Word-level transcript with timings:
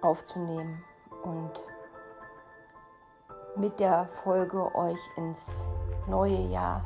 aufzunehmen 0.00 0.84
und 1.22 1.62
mit 3.58 3.80
der 3.80 4.08
Folge 4.22 4.74
euch 4.74 5.00
ins 5.16 5.66
neue 6.08 6.48
Jahr 6.48 6.82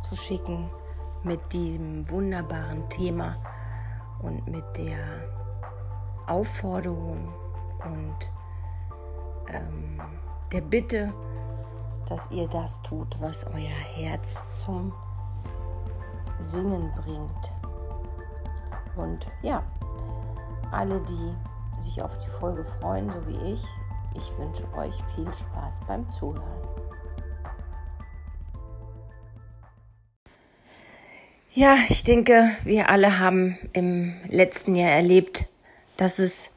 zu 0.00 0.16
schicken 0.16 0.70
mit 1.22 1.52
diesem 1.52 2.08
wunderbaren 2.10 2.88
Thema 2.88 3.36
und 4.22 4.46
mit 4.46 4.64
der 4.76 4.98
Aufforderung 6.26 7.28
und 7.84 8.16
ähm, 9.48 10.00
der 10.52 10.60
Bitte, 10.60 11.12
dass 12.06 12.30
ihr 12.30 12.48
das 12.48 12.80
tut, 12.82 13.20
was 13.20 13.46
euer 13.46 13.78
Herz 13.94 14.44
zum 14.50 14.92
Singen 16.38 16.90
bringt. 17.02 17.54
Und 18.96 19.26
ja, 19.42 19.62
alle, 20.70 21.00
die 21.02 21.34
sich 21.80 22.02
auf 22.02 22.16
die 22.18 22.28
Folge 22.28 22.64
freuen, 22.64 23.10
so 23.10 23.26
wie 23.26 23.52
ich, 23.52 23.64
ich 24.14 24.36
wünsche 24.38 24.64
euch 24.74 24.94
viel 25.14 25.32
Spaß 25.32 25.80
beim 25.86 26.08
Zuhören. 26.08 26.79
Ja, 31.52 31.76
ich 31.88 32.04
denke, 32.04 32.50
wir 32.62 32.90
alle 32.90 33.18
haben 33.18 33.58
im 33.72 34.14
letzten 34.28 34.76
Jahr 34.76 34.90
erlebt, 34.90 35.46
dass 35.96 36.20
es 36.20 36.48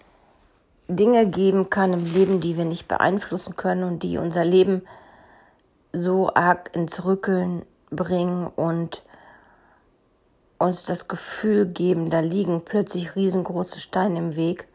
Dinge 0.87 1.25
geben 1.25 1.71
kann 1.71 1.93
im 1.93 2.13
Leben, 2.13 2.41
die 2.41 2.57
wir 2.57 2.65
nicht 2.65 2.87
beeinflussen 2.87 3.55
können 3.55 3.83
und 3.83 4.03
die 4.03 4.19
unser 4.19 4.45
Leben 4.45 4.83
so 5.93 6.31
arg 6.35 6.75
ins 6.75 7.05
Rückeln 7.05 7.65
bringen 7.89 8.45
und 8.45 9.01
uns 10.59 10.85
das 10.85 11.07
Gefühl 11.07 11.65
geben, 11.65 12.11
da 12.11 12.19
liegen 12.19 12.61
plötzlich 12.63 13.15
riesengroße 13.15 13.79
Steine 13.79 14.19
im 14.19 14.35
Weg 14.35 14.67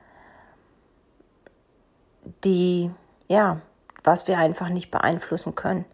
die, 2.45 2.91
ja, 3.29 3.61
was 4.03 4.27
wir 4.27 4.39
einfach 4.39 4.69
nicht 4.69 4.91
beeinflussen 4.91 5.55
können. 5.55 5.85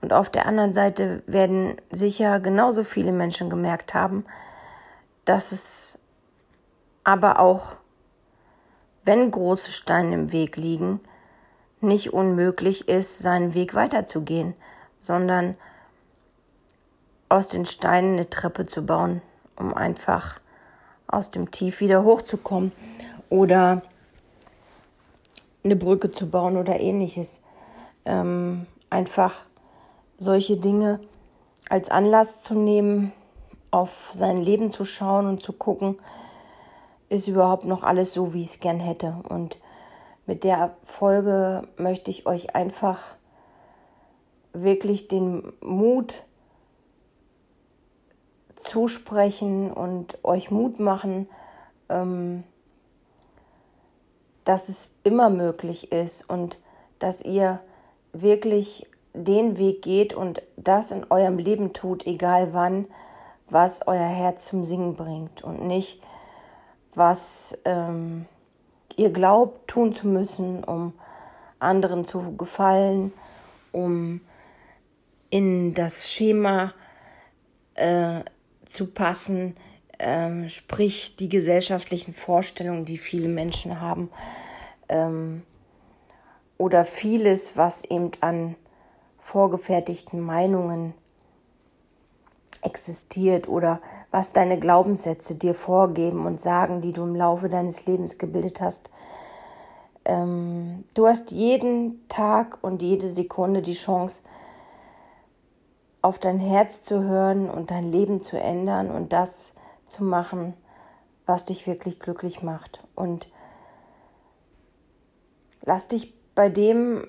Und 0.00 0.12
auf 0.12 0.30
der 0.30 0.46
anderen 0.46 0.72
Seite 0.72 1.22
werden 1.26 1.76
sicher 1.90 2.40
genauso 2.40 2.84
viele 2.84 3.12
Menschen 3.12 3.50
gemerkt 3.50 3.94
haben, 3.94 4.24
dass 5.24 5.52
es 5.52 5.98
aber 7.04 7.38
auch, 7.38 7.76
wenn 9.04 9.30
große 9.30 9.72
Steine 9.72 10.14
im 10.14 10.32
Weg 10.32 10.56
liegen, 10.56 11.00
nicht 11.80 12.12
unmöglich 12.12 12.88
ist, 12.88 13.18
seinen 13.18 13.54
Weg 13.54 13.74
weiterzugehen, 13.74 14.54
sondern 14.98 15.56
aus 17.28 17.48
den 17.48 17.64
Steinen 17.64 18.14
eine 18.14 18.28
Treppe 18.28 18.66
zu 18.66 18.84
bauen, 18.84 19.22
um 19.56 19.72
einfach 19.72 20.40
aus 21.06 21.30
dem 21.30 21.50
Tief 21.50 21.80
wieder 21.80 22.04
hochzukommen. 22.04 22.72
Oder 23.28 23.82
eine 25.62 25.76
Brücke 25.76 26.10
zu 26.10 26.28
bauen 26.28 26.56
oder 26.56 26.80
ähnliches. 26.80 27.42
Ähm, 28.04 28.66
einfach 28.88 29.44
solche 30.20 30.58
Dinge 30.58 31.00
als 31.70 31.90
Anlass 31.90 32.42
zu 32.42 32.54
nehmen, 32.54 33.12
auf 33.70 34.10
sein 34.12 34.36
Leben 34.36 34.70
zu 34.70 34.84
schauen 34.84 35.26
und 35.26 35.42
zu 35.42 35.52
gucken, 35.54 35.98
ist 37.08 37.26
überhaupt 37.26 37.64
noch 37.64 37.82
alles 37.82 38.12
so, 38.12 38.34
wie 38.34 38.42
ich 38.42 38.48
es 38.48 38.60
gern 38.60 38.80
hätte. 38.80 39.16
Und 39.28 39.58
mit 40.26 40.44
der 40.44 40.76
Folge 40.84 41.66
möchte 41.76 42.10
ich 42.10 42.26
euch 42.26 42.54
einfach 42.54 43.16
wirklich 44.52 45.08
den 45.08 45.52
Mut 45.60 46.24
zusprechen 48.56 49.72
und 49.72 50.22
euch 50.22 50.50
Mut 50.50 50.80
machen, 50.80 51.28
ähm, 51.88 52.44
dass 54.44 54.68
es 54.68 54.90
immer 55.02 55.30
möglich 55.30 55.92
ist 55.92 56.28
und 56.28 56.58
dass 56.98 57.22
ihr 57.22 57.60
wirklich 58.12 58.89
den 59.12 59.58
Weg 59.58 59.82
geht 59.82 60.14
und 60.14 60.42
das 60.56 60.90
in 60.90 61.04
eurem 61.10 61.38
Leben 61.38 61.72
tut, 61.72 62.06
egal 62.06 62.52
wann, 62.52 62.86
was 63.48 63.86
euer 63.86 63.98
Herz 63.98 64.46
zum 64.46 64.64
Singen 64.64 64.94
bringt 64.94 65.42
und 65.42 65.66
nicht, 65.66 66.00
was 66.94 67.58
ähm, 67.64 68.26
ihr 68.96 69.10
glaubt 69.10 69.68
tun 69.68 69.92
zu 69.92 70.06
müssen, 70.06 70.62
um 70.64 70.92
anderen 71.58 72.04
zu 72.04 72.36
gefallen, 72.36 73.12
um 73.72 74.20
in 75.30 75.74
das 75.74 76.10
Schema 76.10 76.72
äh, 77.74 78.20
zu 78.64 78.88
passen, 78.88 79.56
ähm, 79.98 80.48
sprich 80.48 81.16
die 81.16 81.28
gesellschaftlichen 81.28 82.14
Vorstellungen, 82.14 82.84
die 82.84 82.98
viele 82.98 83.28
Menschen 83.28 83.80
haben, 83.80 84.10
ähm, 84.88 85.42
oder 86.58 86.84
vieles, 86.84 87.56
was 87.56 87.84
eben 87.84 88.10
an 88.20 88.56
vorgefertigten 89.20 90.20
Meinungen 90.20 90.94
existiert 92.62 93.48
oder 93.48 93.80
was 94.10 94.32
deine 94.32 94.58
Glaubenssätze 94.58 95.34
dir 95.34 95.54
vorgeben 95.54 96.26
und 96.26 96.40
sagen, 96.40 96.80
die 96.80 96.92
du 96.92 97.02
im 97.02 97.14
Laufe 97.14 97.48
deines 97.48 97.86
Lebens 97.86 98.18
gebildet 98.18 98.60
hast. 98.60 98.90
Ähm, 100.04 100.84
du 100.94 101.06
hast 101.06 101.30
jeden 101.30 102.06
Tag 102.08 102.58
und 102.62 102.82
jede 102.82 103.08
Sekunde 103.08 103.62
die 103.62 103.74
Chance, 103.74 104.22
auf 106.02 106.18
dein 106.18 106.38
Herz 106.38 106.82
zu 106.82 107.02
hören 107.02 107.50
und 107.50 107.70
dein 107.70 107.90
Leben 107.90 108.22
zu 108.22 108.38
ändern 108.38 108.90
und 108.90 109.12
das 109.12 109.52
zu 109.84 110.02
machen, 110.02 110.54
was 111.26 111.44
dich 111.44 111.66
wirklich 111.66 112.00
glücklich 112.00 112.42
macht. 112.42 112.82
Und 112.94 113.30
lass 115.62 115.88
dich 115.88 116.14
bei 116.34 116.48
dem 116.48 117.06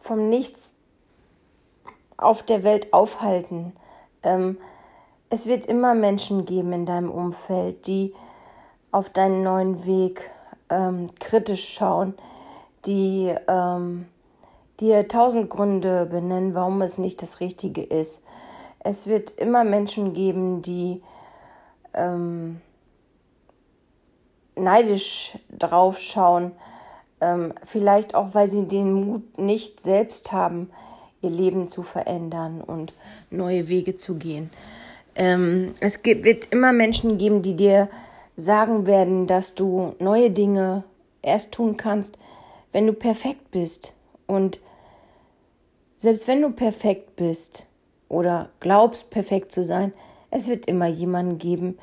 vom 0.00 0.28
Nichts 0.28 0.74
auf 2.18 2.42
der 2.42 2.62
Welt 2.64 2.92
aufhalten. 2.92 3.72
Ähm, 4.22 4.58
es 5.30 5.46
wird 5.46 5.66
immer 5.66 5.94
Menschen 5.94 6.44
geben 6.44 6.72
in 6.72 6.86
deinem 6.86 7.10
Umfeld, 7.10 7.86
die 7.86 8.14
auf 8.90 9.10
deinen 9.10 9.42
neuen 9.42 9.86
Weg 9.86 10.30
ähm, 10.70 11.06
kritisch 11.20 11.68
schauen, 11.68 12.14
die 12.86 13.34
ähm, 13.48 14.06
dir 14.80 15.08
tausend 15.08 15.50
Gründe 15.50 16.06
benennen, 16.06 16.54
warum 16.54 16.82
es 16.82 16.98
nicht 16.98 17.22
das 17.22 17.40
Richtige 17.40 17.82
ist. 17.82 18.22
Es 18.80 19.06
wird 19.06 19.32
immer 19.32 19.64
Menschen 19.64 20.14
geben, 20.14 20.62
die 20.62 21.02
ähm, 21.94 22.60
neidisch 24.56 25.38
drauf 25.50 25.98
schauen, 25.98 26.52
ähm, 27.20 27.52
vielleicht 27.64 28.14
auch, 28.14 28.34
weil 28.34 28.48
sie 28.48 28.66
den 28.66 28.92
Mut 28.92 29.38
nicht 29.38 29.80
selbst 29.80 30.32
haben, 30.32 30.70
ihr 31.22 31.30
Leben 31.30 31.68
zu 31.68 31.82
verändern 31.82 32.60
und 32.60 32.94
neue 33.30 33.68
Wege 33.68 33.96
zu 33.96 34.14
gehen. 34.16 34.50
Ähm, 35.14 35.74
es 35.80 36.02
gibt, 36.02 36.24
wird 36.24 36.46
immer 36.52 36.72
Menschen 36.72 37.18
geben, 37.18 37.42
die 37.42 37.56
dir 37.56 37.88
sagen 38.36 38.86
werden, 38.86 39.26
dass 39.26 39.54
du 39.54 39.94
neue 39.98 40.30
Dinge 40.30 40.84
erst 41.22 41.52
tun 41.52 41.76
kannst, 41.76 42.18
wenn 42.72 42.86
du 42.86 42.92
perfekt 42.92 43.50
bist. 43.50 43.94
Und 44.26 44.60
selbst 45.96 46.28
wenn 46.28 46.40
du 46.40 46.50
perfekt 46.50 47.16
bist 47.16 47.66
oder 48.08 48.50
glaubst, 48.60 49.10
perfekt 49.10 49.50
zu 49.50 49.64
sein, 49.64 49.92
es 50.30 50.48
wird 50.48 50.66
immer 50.66 50.86
jemanden 50.86 51.38
geben, 51.38 51.78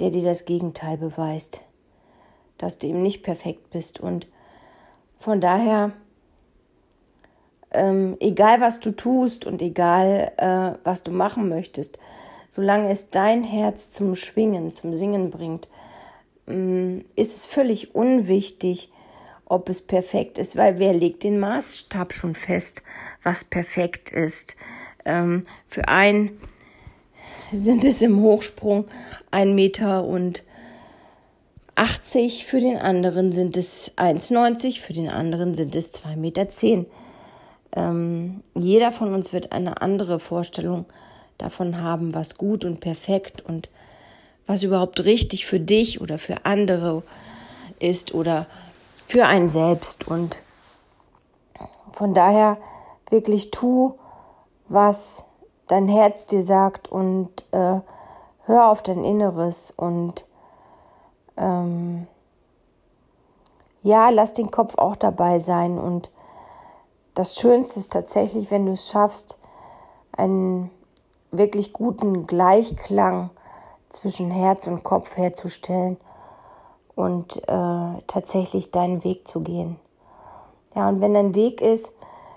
der 0.00 0.10
dir 0.10 0.22
das 0.22 0.44
Gegenteil 0.44 0.98
beweist, 0.98 1.64
dass 2.58 2.78
du 2.78 2.88
eben 2.88 3.02
nicht 3.02 3.22
perfekt 3.22 3.70
bist. 3.70 4.00
Und 4.00 4.28
von 5.18 5.40
daher, 5.40 5.92
ähm, 7.76 8.16
egal 8.20 8.60
was 8.60 8.80
du 8.80 8.90
tust 8.90 9.46
und 9.46 9.62
egal 9.62 10.32
äh, 10.36 10.78
was 10.84 11.02
du 11.02 11.10
machen 11.10 11.48
möchtest, 11.48 11.98
solange 12.48 12.90
es 12.90 13.10
dein 13.10 13.44
Herz 13.44 13.90
zum 13.90 14.14
Schwingen, 14.14 14.70
zum 14.70 14.94
Singen 14.94 15.30
bringt, 15.30 15.68
ähm, 16.48 17.04
ist 17.14 17.36
es 17.36 17.46
völlig 17.46 17.94
unwichtig, 17.94 18.90
ob 19.44 19.68
es 19.68 19.80
perfekt 19.80 20.38
ist, 20.38 20.56
weil 20.56 20.78
wer 20.78 20.92
legt 20.92 21.22
den 21.22 21.38
Maßstab 21.38 22.12
schon 22.12 22.34
fest, 22.34 22.82
was 23.22 23.44
perfekt 23.44 24.10
ist. 24.10 24.56
Ähm, 25.04 25.46
für 25.68 25.86
einen 25.88 26.40
sind 27.52 27.84
es 27.84 28.02
im 28.02 28.20
Hochsprung 28.20 28.86
ein 29.30 29.54
Meter 29.54 30.04
und 30.04 30.44
80, 31.76 32.46
für 32.46 32.58
den 32.58 32.78
anderen 32.78 33.32
sind 33.32 33.56
es 33.56 33.92
1,90, 33.96 34.80
für 34.80 34.94
den 34.94 35.10
anderen 35.10 35.54
sind 35.54 35.76
es 35.76 35.92
2,10 35.92 36.16
Meter. 36.16 36.46
Ähm, 37.74 38.42
jeder 38.54 38.92
von 38.92 39.12
uns 39.12 39.32
wird 39.32 39.52
eine 39.52 39.80
andere 39.82 40.20
Vorstellung 40.20 40.86
davon 41.38 41.80
haben, 41.80 42.14
was 42.14 42.38
gut 42.38 42.64
und 42.64 42.80
perfekt 42.80 43.42
und 43.42 43.68
was 44.46 44.62
überhaupt 44.62 45.04
richtig 45.04 45.46
für 45.46 45.60
dich 45.60 46.00
oder 46.00 46.18
für 46.18 46.44
andere 46.44 47.02
ist 47.78 48.14
oder 48.14 48.46
für 49.06 49.26
einen 49.26 49.48
selbst. 49.48 50.08
Und 50.08 50.36
von 51.92 52.14
daher 52.14 52.58
wirklich 53.10 53.50
tu, 53.50 53.94
was 54.68 55.24
dein 55.66 55.88
Herz 55.88 56.26
dir 56.26 56.42
sagt 56.42 56.88
und 56.88 57.44
äh, 57.52 57.80
hör 58.44 58.68
auf 58.68 58.82
dein 58.82 59.04
Inneres 59.04 59.72
und 59.76 60.26
ähm, 61.36 62.06
ja, 63.82 64.10
lass 64.10 64.32
den 64.32 64.50
Kopf 64.50 64.78
auch 64.78 64.96
dabei 64.96 65.38
sein. 65.38 65.78
Und 65.78 66.10
das 67.16 67.36
Schönste 67.36 67.80
ist 67.80 67.92
tatsächlich, 67.92 68.50
wenn 68.50 68.66
du 68.66 68.72
es 68.72 68.90
schaffst, 68.90 69.40
einen 70.12 70.70
wirklich 71.30 71.72
guten 71.72 72.26
Gleichklang 72.26 73.30
zwischen 73.88 74.30
Herz 74.30 74.66
und 74.66 74.84
Kopf 74.84 75.16
herzustellen 75.16 75.96
und 76.94 77.36
äh, 77.48 78.02
tatsächlich 78.06 78.70
deinen 78.70 79.02
Weg 79.02 79.26
zu 79.26 79.40
gehen. 79.40 79.80
Ja, 80.74 80.90
und 80.90 81.00
wenn 81.00 81.14
dein 81.14 81.34
Weg 81.34 81.62
ist, 81.62 81.92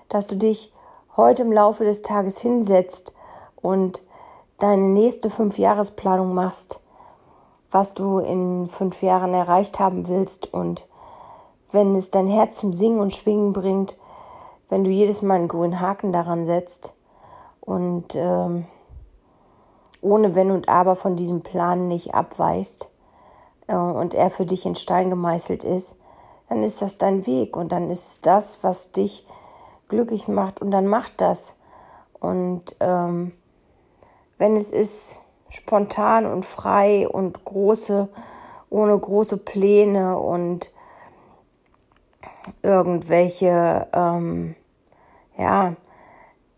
dass 0.08 0.28
du 0.28 0.36
dich 0.36 0.72
heute 1.14 1.42
im 1.42 1.52
Laufe 1.52 1.84
des 1.84 2.00
Tages 2.00 2.40
hinsetzt 2.40 3.14
und 3.60 4.02
deine 4.58 4.82
nächste 4.82 5.28
Fünfjahresplanung 5.28 6.32
machst, 6.32 6.80
was 7.70 7.92
du 7.92 8.18
in 8.18 8.66
fünf 8.66 9.02
Jahren 9.02 9.34
erreicht 9.34 9.78
haben 9.78 10.08
willst 10.08 10.52
und 10.54 10.86
wenn 11.70 11.94
es 11.94 12.08
dein 12.08 12.26
Herz 12.26 12.56
zum 12.56 12.72
Singen 12.72 13.00
und 13.00 13.12
Schwingen 13.12 13.52
bringt, 13.52 13.98
wenn 14.70 14.84
du 14.84 14.90
jedes 14.90 15.20
Mal 15.20 15.34
einen 15.34 15.48
grünen 15.48 15.80
Haken 15.80 16.12
daran 16.12 16.46
setzt 16.46 16.94
und 17.60 18.14
ähm, 18.14 18.64
ohne 20.00 20.34
Wenn 20.34 20.50
und 20.50 20.68
Aber 20.68 20.96
von 20.96 21.16
diesem 21.16 21.42
Plan 21.42 21.88
nicht 21.88 22.14
abweist 22.14 22.90
äh, 23.66 23.74
und 23.74 24.14
er 24.14 24.30
für 24.30 24.46
dich 24.46 24.64
in 24.64 24.76
Stein 24.76 25.10
gemeißelt 25.10 25.64
ist, 25.64 25.96
dann 26.48 26.62
ist 26.62 26.80
das 26.80 26.98
dein 26.98 27.26
Weg 27.26 27.56
und 27.56 27.70
dann 27.72 27.90
ist 27.90 28.06
es 28.06 28.20
das, 28.22 28.64
was 28.64 28.92
dich 28.92 29.26
glücklich 29.88 30.28
macht 30.28 30.62
und 30.62 30.70
dann 30.70 30.86
mach 30.86 31.10
das. 31.10 31.56
Und 32.18 32.76
ähm, 32.80 33.32
wenn 34.38 34.56
es 34.56 34.72
ist 34.72 35.20
spontan 35.48 36.26
und 36.26 36.46
frei 36.46 37.08
und 37.08 37.44
große, 37.44 38.08
ohne 38.70 38.98
große 38.98 39.36
Pläne 39.36 40.18
und 40.18 40.72
irgendwelche 42.62 43.88
ähm, 43.92 44.54
ja, 45.40 45.74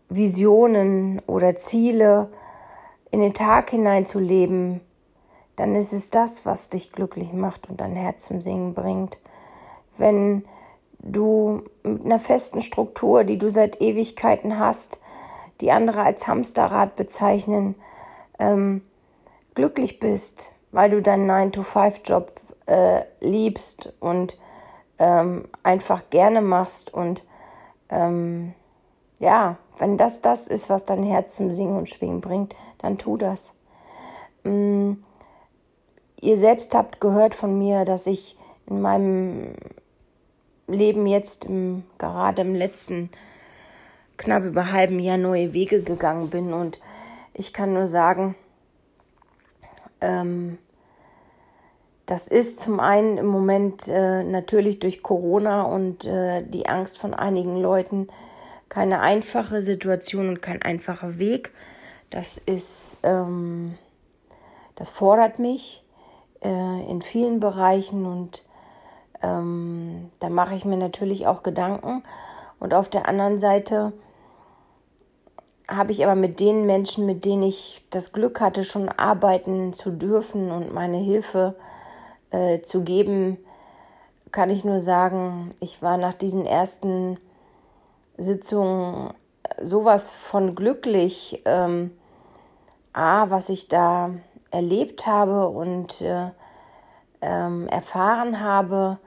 Visionen 0.09 1.21
oder 1.25 1.55
Ziele 1.55 2.29
in 3.11 3.21
den 3.21 3.33
Tag 3.33 3.69
hineinzuleben, 3.69 4.81
dann 5.55 5.75
ist 5.75 5.93
es 5.93 6.09
das, 6.09 6.45
was 6.45 6.67
dich 6.67 6.91
glücklich 6.91 7.31
macht 7.31 7.69
und 7.69 7.79
dein 7.79 7.95
Herz 7.95 8.25
zum 8.25 8.41
Singen 8.41 8.73
bringt. 8.73 9.17
Wenn 9.97 10.43
du 10.99 11.63
mit 11.83 12.03
einer 12.03 12.19
festen 12.19 12.61
Struktur, 12.61 13.23
die 13.23 13.37
du 13.37 13.49
seit 13.49 13.81
Ewigkeiten 13.81 14.59
hast, 14.59 14.99
die 15.61 15.71
andere 15.71 16.01
als 16.01 16.27
Hamsterrad 16.27 16.95
bezeichnen, 16.95 17.75
ähm, 18.39 18.81
glücklich 19.53 19.99
bist, 19.99 20.51
weil 20.71 20.89
du 20.89 21.01
deinen 21.01 21.29
9-to-5-Job 21.29 22.41
äh, 22.65 23.01
liebst 23.21 23.93
und 23.99 24.37
ähm, 24.97 25.47
einfach 25.61 26.09
gerne 26.09 26.41
machst 26.41 26.93
und 26.93 27.23
ähm, 27.89 28.53
ja, 29.23 29.57
wenn 29.79 29.97
das 29.97 30.19
das 30.19 30.47
ist, 30.49 30.69
was 30.69 30.83
dein 30.83 31.01
Herz 31.01 31.37
zum 31.37 31.49
Singen 31.49 31.77
und 31.77 31.89
Schwingen 31.89 32.19
bringt, 32.19 32.55
dann 32.79 32.97
tu 32.97 33.15
das. 33.15 33.53
Mm, 34.43 34.93
ihr 36.21 36.37
selbst 36.37 36.75
habt 36.75 36.99
gehört 36.99 37.33
von 37.33 37.57
mir, 37.57 37.85
dass 37.85 38.05
ich 38.05 38.37
in 38.67 38.81
meinem 38.81 39.55
Leben 40.67 41.07
jetzt 41.07 41.45
im, 41.45 41.83
gerade 41.97 42.41
im 42.41 42.53
letzten 42.53 43.09
knapp 44.17 44.43
über 44.43 44.73
halben 44.73 44.99
Jahr 44.99 45.17
neue 45.17 45.53
Wege 45.53 45.81
gegangen 45.81 46.29
bin 46.29 46.53
und 46.53 46.79
ich 47.33 47.53
kann 47.53 47.73
nur 47.73 47.87
sagen, 47.87 48.35
ähm, 50.01 50.57
das 52.05 52.27
ist 52.27 52.59
zum 52.59 52.81
einen 52.81 53.17
im 53.17 53.25
Moment 53.25 53.87
äh, 53.87 54.23
natürlich 54.23 54.79
durch 54.79 55.01
Corona 55.01 55.63
und 55.63 56.03
äh, 56.03 56.43
die 56.43 56.67
Angst 56.67 56.99
von 56.99 57.13
einigen 57.13 57.57
Leuten 57.61 58.07
keine 58.73 59.01
einfache 59.01 59.61
Situation 59.61 60.29
und 60.29 60.41
kein 60.41 60.63
einfacher 60.63 61.19
Weg. 61.19 61.51
Das 62.09 62.39
ist, 62.39 62.97
ähm, 63.03 63.77
das 64.73 64.89
fordert 64.89 65.37
mich 65.37 65.83
äh, 66.41 66.89
in 66.89 67.03
vielen 67.03 67.39
Bereichen 67.39 68.07
und 68.07 68.43
ähm, 69.21 70.09
da 70.19 70.29
mache 70.29 70.55
ich 70.55 70.65
mir 70.65 70.77
natürlich 70.77 71.27
auch 71.27 71.43
Gedanken. 71.43 72.03
Und 72.59 72.73
auf 72.73 72.89
der 72.89 73.07
anderen 73.07 73.37
Seite 73.37 73.93
habe 75.67 75.91
ich 75.91 76.03
aber 76.03 76.15
mit 76.15 76.39
den 76.39 76.65
Menschen, 76.65 77.05
mit 77.05 77.25
denen 77.25 77.43
ich 77.43 77.85
das 77.91 78.11
Glück 78.11 78.41
hatte, 78.41 78.63
schon 78.63 78.89
arbeiten 78.89 79.71
zu 79.73 79.91
dürfen 79.91 80.49
und 80.49 80.73
meine 80.73 80.97
Hilfe 80.97 81.53
äh, 82.31 82.61
zu 82.61 82.81
geben, 82.81 83.37
kann 84.31 84.49
ich 84.49 84.65
nur 84.65 84.79
sagen, 84.79 85.53
ich 85.59 85.83
war 85.83 85.97
nach 85.97 86.15
diesen 86.15 86.47
ersten 86.47 87.19
Sitzungen 88.17 89.13
sowas 89.61 90.11
von 90.11 90.55
glücklich, 90.55 91.41
ähm, 91.45 91.91
A, 92.93 93.29
was 93.29 93.49
ich 93.49 93.67
da 93.67 94.11
erlebt 94.51 95.07
habe 95.07 95.49
und 95.49 95.99
äh, 96.01 96.29
ähm, 97.21 97.67
erfahren 97.67 98.39
habe, 98.39 98.99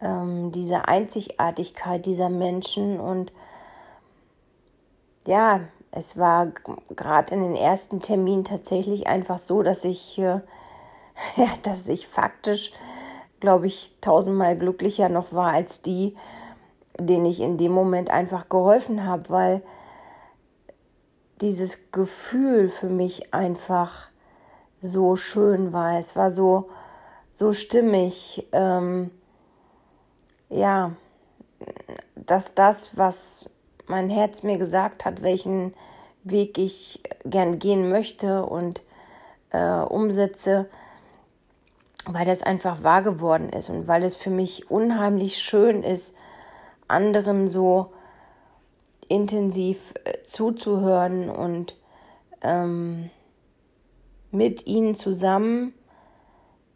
ähm, 0.00 0.50
diese 0.52 0.88
Einzigartigkeit 0.88 2.04
dieser 2.04 2.28
Menschen 2.28 2.98
und 2.98 3.32
ja, 5.24 5.60
es 5.92 6.16
war 6.16 6.48
gerade 6.90 7.34
in 7.34 7.42
den 7.42 7.54
ersten 7.54 8.00
Terminen 8.00 8.44
tatsächlich 8.44 9.06
einfach 9.06 9.38
so, 9.38 9.62
dass 9.62 9.84
ich, 9.84 10.18
äh, 10.18 10.40
ja, 11.36 11.48
dass 11.62 11.86
ich 11.88 12.08
faktisch, 12.08 12.72
glaube 13.38 13.66
ich, 13.66 13.94
tausendmal 14.00 14.56
glücklicher 14.56 15.08
noch 15.08 15.32
war 15.32 15.52
als 15.52 15.82
die, 15.82 16.16
denen 16.98 17.26
ich 17.26 17.40
in 17.40 17.58
dem 17.58 17.72
Moment 17.72 18.10
einfach 18.10 18.48
geholfen 18.48 19.06
habe, 19.06 19.30
weil 19.30 19.62
dieses 21.40 21.90
Gefühl 21.90 22.68
für 22.68 22.88
mich 22.88 23.34
einfach 23.34 24.08
so 24.80 25.16
schön 25.16 25.72
war. 25.72 25.98
Es 25.98 26.16
war 26.16 26.30
so, 26.30 26.68
so 27.30 27.52
stimmig. 27.52 28.46
Ähm, 28.52 29.10
ja, 30.48 30.92
dass 32.14 32.54
das, 32.54 32.96
was 32.96 33.48
mein 33.86 34.10
Herz 34.10 34.42
mir 34.42 34.58
gesagt 34.58 35.04
hat, 35.04 35.22
welchen 35.22 35.74
Weg 36.24 36.58
ich 36.58 37.02
gern 37.24 37.58
gehen 37.58 37.88
möchte 37.88 38.44
und 38.44 38.82
äh, 39.50 39.80
umsetze, 39.80 40.68
weil 42.06 42.26
das 42.26 42.42
einfach 42.42 42.84
wahr 42.84 43.02
geworden 43.02 43.48
ist 43.48 43.70
und 43.70 43.88
weil 43.88 44.02
es 44.02 44.16
für 44.16 44.30
mich 44.30 44.70
unheimlich 44.70 45.38
schön 45.38 45.82
ist, 45.82 46.14
anderen 46.92 47.48
so 47.48 47.92
intensiv 49.08 49.94
äh, 50.04 50.22
zuzuhören 50.24 51.28
und 51.28 51.76
ähm, 52.42 53.10
mit 54.30 54.66
ihnen 54.66 54.94
zusammen 54.94 55.74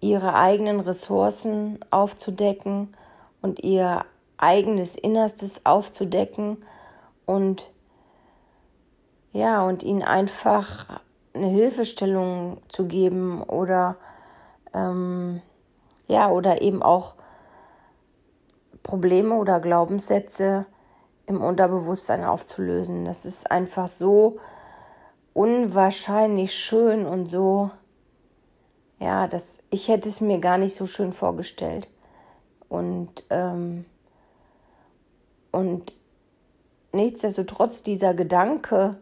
ihre 0.01 0.35
eigenen 0.35 0.81
Ressourcen 0.81 1.79
aufzudecken 1.91 2.95
und 3.41 3.65
ihr 3.65 4.05
eigenes 4.37 4.97
Innerstes 4.97 5.65
aufzudecken 5.65 6.59
und 7.25 7.71
ja, 9.33 9.63
und 9.67 9.83
ihnen 9.83 10.03
einfach 10.03 11.01
eine 11.35 11.49
Hilfestellung 11.49 12.59
zu 12.69 12.87
geben 12.87 13.43
oder 13.43 13.97
ähm, 14.73 15.43
ja, 16.09 16.31
oder 16.31 16.63
eben 16.63 16.83
auch 16.83 17.15
Probleme 18.87 19.35
oder 19.35 19.59
Glaubenssätze 19.59 20.65
im 21.27 21.43
Unterbewusstsein 21.43 22.25
aufzulösen. 22.25 23.05
Das 23.05 23.25
ist 23.25 23.51
einfach 23.51 23.89
so 23.89 24.39
unwahrscheinlich 25.35 26.55
schön 26.55 27.05
und 27.05 27.27
so, 27.27 27.71
ja, 29.01 29.27
das, 29.27 29.59
ich 29.71 29.89
hätte 29.89 30.09
es 30.09 30.21
mir 30.21 30.39
gar 30.39 30.57
nicht 30.57 30.77
so 30.77 30.87
schön 30.87 31.13
vorgestellt. 31.13 31.91
Und, 32.69 33.25
ähm, 33.31 33.87
und 35.51 35.93
nichtsdestotrotz 36.93 37.83
dieser 37.83 38.15
Gedanke, 38.15 38.99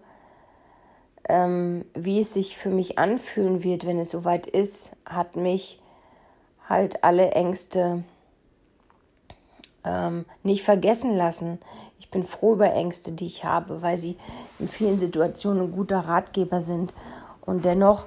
ähm, 1.29 1.85
wie 1.93 2.23
es 2.23 2.33
sich 2.33 2.57
für 2.57 2.71
mich 2.71 2.99
anfühlen 2.99 3.62
wird, 3.62 3.87
wenn 3.87 3.99
es 3.99 4.11
soweit 4.11 4.47
ist, 4.47 4.93
hat 5.05 5.37
mich 5.37 5.83
halt 6.69 7.05
alle 7.05 7.33
Ängste 7.33 8.03
ähm, 9.85 10.25
nicht 10.43 10.62
vergessen 10.62 11.17
lassen. 11.17 11.59
Ich 11.99 12.11
bin 12.11 12.25
froh 12.25 12.55
über 12.55 12.73
Ängste, 12.73 13.12
die 13.12 13.26
ich 13.26 13.45
habe, 13.45 13.83
weil 13.83 13.99
sie 13.99 14.17
in 14.59 14.69
vielen 14.69 14.99
Situationen 14.99 15.64
ein 15.64 15.73
guter 15.73 16.00
Ratgeber 16.00 16.61
sind. 16.61 16.93
Und 17.43 17.64
dennoch, 17.64 18.07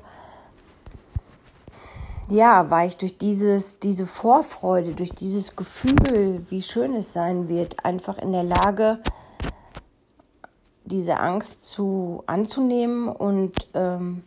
ja, 2.29 2.69
war 2.69 2.85
ich 2.85 2.97
durch 2.97 3.17
dieses, 3.17 3.79
diese 3.79 4.05
Vorfreude, 4.05 4.93
durch 4.93 5.11
dieses 5.11 5.55
Gefühl, 5.55 6.45
wie 6.49 6.61
schön 6.61 6.95
es 6.95 7.13
sein 7.13 7.47
wird, 7.47 7.85
einfach 7.85 8.17
in 8.17 8.33
der 8.33 8.43
Lage, 8.43 8.99
diese 10.83 11.19
Angst 11.19 11.63
zu 11.63 12.23
anzunehmen 12.27 13.09
und 13.09 13.53
ähm, 13.73 14.23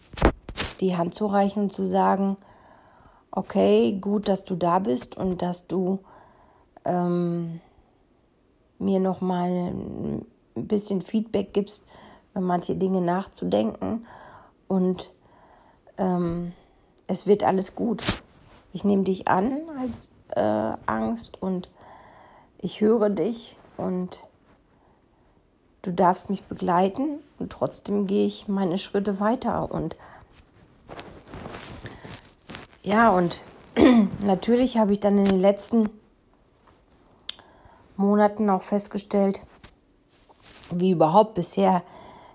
die 0.81 0.97
Hand 0.97 1.15
zu 1.15 1.27
reichen 1.27 1.65
und 1.65 1.73
zu 1.73 1.85
sagen, 1.85 2.37
okay, 3.31 3.97
gut, 4.01 4.29
dass 4.29 4.45
du 4.45 4.57
da 4.57 4.79
bist 4.79 5.17
und 5.17 5.43
dass 5.43 5.67
du 5.67 6.01
ähm, 6.85 7.61
mir 8.79 9.01
nochmal 9.01 9.51
ein 9.51 10.27
bisschen 10.55 11.03
Feedback 11.03 11.53
gibst, 11.53 11.85
über 12.33 12.41
manche 12.41 12.77
Dinge 12.77 13.01
nachzudenken 13.01 14.07
und 14.69 15.11
ähm, 15.99 16.53
es 17.07 17.27
wird 17.27 17.45
alles 17.45 17.75
gut. 17.75 18.03
Ich 18.73 18.85
nehme 18.85 19.03
dich 19.03 19.29
an 19.29 19.63
als 19.79 20.15
äh, 20.31 20.77
Angst 20.87 21.43
und 21.43 21.69
ich 22.59 22.81
höre 22.81 23.11
dich 23.11 23.57
und 23.77 24.17
du 25.83 25.93
darfst 25.93 26.31
mich 26.31 26.45
begleiten 26.45 27.19
und 27.39 27.51
trotzdem 27.51 28.07
gehe 28.07 28.27
ich 28.27 28.49
meine 28.49 28.79
Schritte 28.79 29.19
weiter 29.19 29.73
und 29.73 29.97
ja, 32.83 33.11
und 33.11 33.43
natürlich 34.25 34.79
habe 34.79 34.93
ich 34.93 35.01
dann 35.01 35.19
in 35.19 35.27
den 35.27 35.41
letzten 35.41 35.91
Monaten 38.01 38.51
auch 38.51 38.63
festgestellt, 38.63 39.41
wie 40.71 40.91
überhaupt 40.91 41.35
bisher 41.35 41.83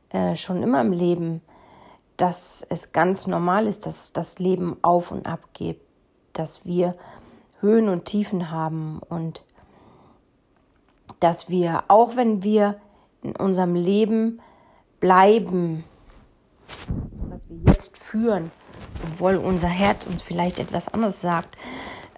äh, 0.09 0.35
schon 0.35 0.63
immer 0.63 0.81
im 0.81 0.93
Leben, 0.93 1.41
dass 2.17 2.65
es 2.69 2.91
ganz 2.91 3.27
normal 3.27 3.67
ist, 3.67 3.85
dass 3.85 4.13
das 4.13 4.39
Leben 4.39 4.77
auf 4.81 5.11
und 5.11 5.25
ab 5.25 5.41
geht, 5.53 5.81
dass 6.33 6.65
wir 6.65 6.95
Höhen 7.59 7.89
und 7.89 8.05
Tiefen 8.05 8.51
haben 8.51 8.99
und 9.09 9.43
dass 11.19 11.49
wir, 11.49 11.83
auch 11.87 12.15
wenn 12.15 12.43
wir 12.43 12.79
in 13.23 13.35
unserem 13.35 13.75
Leben 13.75 14.39
bleiben, 14.99 15.83
was 17.29 17.39
wir 17.47 17.73
jetzt 17.73 17.97
führen, 17.97 18.51
obwohl 19.09 19.37
unser 19.37 19.67
Herz 19.67 20.05
uns 20.05 20.21
vielleicht 20.21 20.59
etwas 20.59 20.93
anderes 20.93 21.21
sagt, 21.21 21.57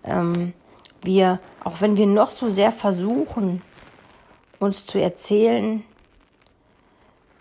ähm, 0.04 0.54
wir, 1.04 1.40
auch 1.64 1.82
wenn 1.82 1.98
wir 1.98 2.06
noch 2.06 2.30
so 2.30 2.50
sehr 2.50 2.72
versuchen, 2.72 3.62
uns 4.60 4.86
zu 4.86 5.00
erzählen, 5.00 5.84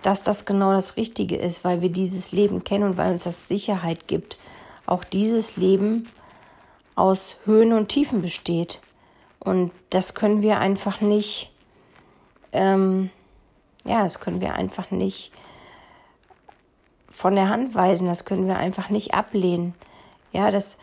dass 0.02 0.22
das 0.22 0.44
genau 0.44 0.72
das 0.72 0.96
Richtige 0.96 1.36
ist, 1.36 1.64
weil 1.64 1.82
wir 1.82 1.88
dieses 1.88 2.32
Leben 2.32 2.62
kennen 2.62 2.84
und 2.84 2.96
weil 2.96 3.10
uns 3.10 3.24
das 3.24 3.48
Sicherheit 3.48 4.06
gibt, 4.06 4.38
auch 4.84 5.02
dieses 5.02 5.56
Leben 5.56 6.08
aus 6.94 7.36
Höhen 7.44 7.72
und 7.72 7.88
Tiefen 7.88 8.22
besteht. 8.22 8.80
Und 9.40 9.72
das 9.90 10.14
können 10.14 10.42
wir 10.42 10.58
einfach 10.58 11.00
nicht 11.00 11.50
ähm, 12.52 13.10
ja, 13.86 14.02
das 14.02 14.20
können 14.20 14.40
wir 14.40 14.54
einfach 14.54 14.90
nicht 14.90 15.30
von 17.08 17.34
der 17.34 17.48
Hand 17.48 17.74
weisen, 17.74 18.08
das 18.08 18.24
können 18.24 18.46
wir 18.46 18.58
einfach 18.58 18.90
nicht 18.90 19.14
ablehnen. 19.14 19.74
Ja, 20.32 20.50
das 20.50 20.78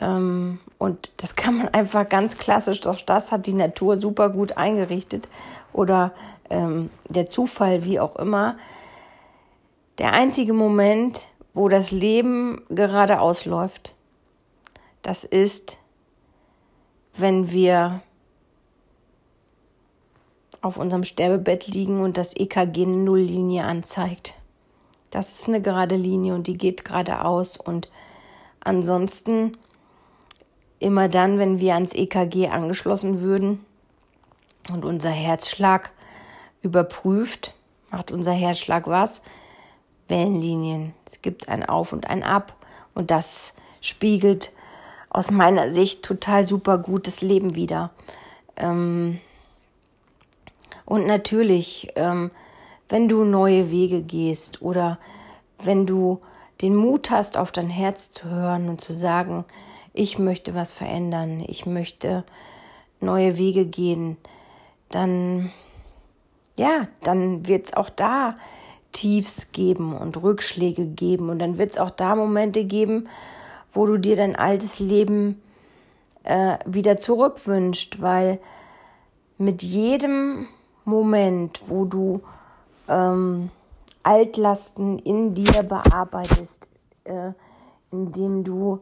ähm, 0.00 0.60
und 0.82 1.12
das 1.18 1.36
kann 1.36 1.58
man 1.58 1.68
einfach 1.68 2.08
ganz 2.08 2.38
klassisch, 2.38 2.80
doch 2.80 3.00
das 3.00 3.30
hat 3.30 3.46
die 3.46 3.52
Natur 3.52 3.96
super 3.96 4.30
gut 4.30 4.56
eingerichtet 4.56 5.28
oder 5.72 6.10
ähm, 6.50 6.90
der 7.08 7.28
Zufall, 7.28 7.84
wie 7.84 8.00
auch 8.00 8.16
immer. 8.16 8.56
Der 9.98 10.12
einzige 10.12 10.52
Moment, 10.52 11.28
wo 11.54 11.68
das 11.68 11.92
Leben 11.92 12.62
gerade 12.68 13.20
ausläuft, 13.20 13.94
das 15.02 15.22
ist, 15.22 15.78
wenn 17.14 17.52
wir 17.52 18.02
auf 20.62 20.78
unserem 20.78 21.04
Sterbebett 21.04 21.68
liegen 21.68 22.02
und 22.02 22.16
das 22.16 22.34
EKG 22.34 22.82
eine 22.82 22.96
Nulllinie 22.96 23.62
anzeigt. 23.62 24.34
Das 25.10 25.30
ist 25.30 25.46
eine 25.46 25.62
gerade 25.62 25.94
Linie 25.94 26.34
und 26.34 26.48
die 26.48 26.58
geht 26.58 26.84
geradeaus. 26.84 27.56
Und 27.56 27.88
ansonsten 28.58 29.56
immer 30.82 31.08
dann, 31.08 31.38
wenn 31.38 31.60
wir 31.60 31.74
ans 31.74 31.94
EKG 31.94 32.48
angeschlossen 32.48 33.20
würden 33.20 33.64
und 34.72 34.84
unser 34.84 35.10
Herzschlag 35.10 35.92
überprüft, 36.62 37.54
macht 37.90 38.10
unser 38.10 38.32
Herzschlag 38.32 38.86
was? 38.86 39.22
Wellenlinien. 40.08 40.94
Es 41.06 41.22
gibt 41.22 41.48
ein 41.48 41.64
Auf 41.64 41.92
und 41.92 42.08
ein 42.08 42.22
Ab 42.22 42.54
und 42.94 43.10
das 43.10 43.54
spiegelt 43.80 44.52
aus 45.10 45.30
meiner 45.30 45.72
Sicht 45.72 46.02
total 46.02 46.44
super 46.44 46.78
gutes 46.78 47.22
Leben 47.22 47.54
wieder. 47.54 47.90
Ähm, 48.56 49.20
und 50.84 51.06
natürlich, 51.06 51.88
ähm, 51.96 52.30
wenn 52.88 53.08
du 53.08 53.24
neue 53.24 53.70
Wege 53.70 54.02
gehst 54.02 54.62
oder 54.62 54.98
wenn 55.62 55.86
du 55.86 56.20
den 56.60 56.76
Mut 56.76 57.10
hast, 57.10 57.36
auf 57.36 57.52
dein 57.52 57.70
Herz 57.70 58.10
zu 58.12 58.28
hören 58.28 58.68
und 58.68 58.80
zu 58.80 58.92
sagen, 58.92 59.44
ich 59.94 60.18
möchte 60.18 60.54
was 60.54 60.72
verändern, 60.72 61.44
ich 61.46 61.66
möchte 61.66 62.24
neue 63.00 63.36
Wege 63.36 63.66
gehen, 63.66 64.16
dann, 64.90 65.50
ja, 66.56 66.88
dann 67.02 67.46
wird 67.46 67.66
es 67.66 67.74
auch 67.74 67.90
da 67.90 68.36
Tiefs 68.92 69.52
geben 69.52 69.96
und 69.96 70.22
Rückschläge 70.22 70.86
geben 70.86 71.30
und 71.30 71.38
dann 71.38 71.58
wird 71.58 71.72
es 71.72 71.78
auch 71.78 71.90
da 71.90 72.14
Momente 72.14 72.64
geben, 72.64 73.08
wo 73.72 73.86
du 73.86 73.96
dir 73.96 74.16
dein 74.16 74.36
altes 74.36 74.80
Leben 74.80 75.40
äh, 76.24 76.58
wieder 76.66 76.98
zurückwünscht, 76.98 78.00
weil 78.00 78.38
mit 79.38 79.62
jedem 79.62 80.46
Moment, 80.84 81.62
wo 81.66 81.84
du 81.84 82.20
ähm, 82.88 83.50
Altlasten 84.02 84.98
in 84.98 85.34
dir 85.34 85.62
bearbeitest, 85.62 86.68
äh, 87.04 87.32
indem 87.90 88.44
du 88.44 88.80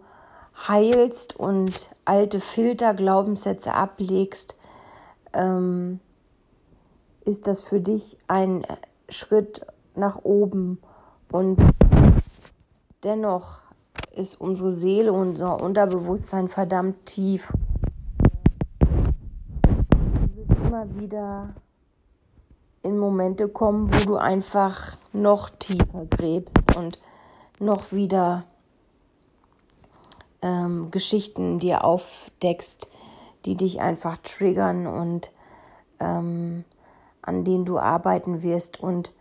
heilst 0.69 1.37
und 1.37 1.95
alte 2.05 2.41
Filter, 2.41 2.95
Glaubenssätze 2.95 3.75
ablegst, 3.75 4.57
ähm, 5.33 6.01
ist 7.25 7.47
das 7.47 7.63
für 7.63 7.81
dich 7.81 8.19
ein 8.29 8.67
Schritt 9.09 9.65
nach 9.95 10.25
oben. 10.25 10.79
Und 11.31 11.59
dennoch 13.05 13.61
ist 14.13 14.41
unsere 14.41 14.73
Seele, 14.73 15.13
unser 15.13 15.63
Unterbewusstsein 15.63 16.49
verdammt 16.49 17.07
tief. 17.07 17.51
Du 18.81 20.37
wirst 20.37 20.61
immer 20.65 20.95
wieder 20.97 21.55
in 22.83 22.99
Momente 22.99 23.49
kommen, 23.49 23.93
wo 23.93 23.99
du 24.05 24.17
einfach 24.17 24.97
noch 25.13 25.51
tiefer 25.51 26.07
gräbst 26.07 26.55
und 26.77 26.99
noch 27.59 27.93
wieder 27.93 28.45
ähm, 30.43 30.91
Geschichten 30.91 31.59
dir 31.59 31.85
aufdeckst, 31.85 32.89
die 33.45 33.57
dich 33.57 33.81
einfach 33.81 34.19
triggern 34.19 34.87
und 34.87 35.31
ähm, 35.99 36.65
an 37.23 37.45
denen 37.45 37.65
du 37.65 37.79
arbeiten 37.79 38.43
wirst. 38.43 38.81
Und, 38.81 39.13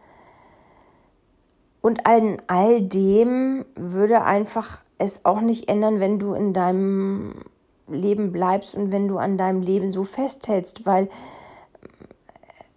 und 1.82 2.06
an 2.06 2.42
all 2.48 2.82
dem 2.82 3.66
würde 3.76 4.24
einfach 4.24 4.80
es 4.98 5.26
auch 5.26 5.42
nicht 5.42 5.70
ändern, 5.70 6.00
wenn 6.00 6.20
du 6.20 6.34
in 6.34 6.54
deinem 6.54 7.34
Leben 7.88 8.32
bleibst 8.32 8.76
und 8.76 8.92
wenn 8.92 9.08
du 9.08 9.18
an 9.18 9.38
deinem 9.38 9.62
Leben 9.62 9.92
so 9.92 10.04
festhältst, 10.04 10.86
weil 10.86 11.10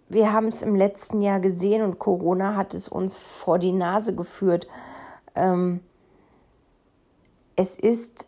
wir 0.09 0.31
haben 0.31 0.47
es 0.47 0.61
im 0.61 0.75
letzten 0.75 1.21
Jahr 1.21 1.39
gesehen 1.39 1.81
und 1.81 1.99
Corona 1.99 2.55
hat 2.55 2.73
es 2.73 2.87
uns 2.87 3.15
vor 3.15 3.59
die 3.59 3.71
Nase 3.71 4.15
geführt. 4.15 4.67
Ähm, 5.35 5.81
es 7.55 7.75
ist 7.75 8.27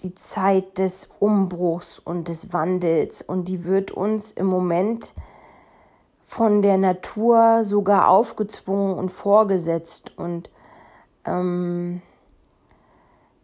die 0.00 0.14
Zeit 0.14 0.78
des 0.78 1.08
Umbruchs 1.18 1.98
und 1.98 2.28
des 2.28 2.52
Wandels. 2.52 3.22
Und 3.22 3.48
die 3.48 3.64
wird 3.64 3.90
uns 3.90 4.32
im 4.32 4.46
Moment 4.46 5.14
von 6.22 6.62
der 6.62 6.78
Natur 6.78 7.64
sogar 7.64 8.08
aufgezwungen 8.08 8.96
und 8.96 9.10
vorgesetzt. 9.10 10.12
Und 10.16 10.50
ähm, 11.24 12.02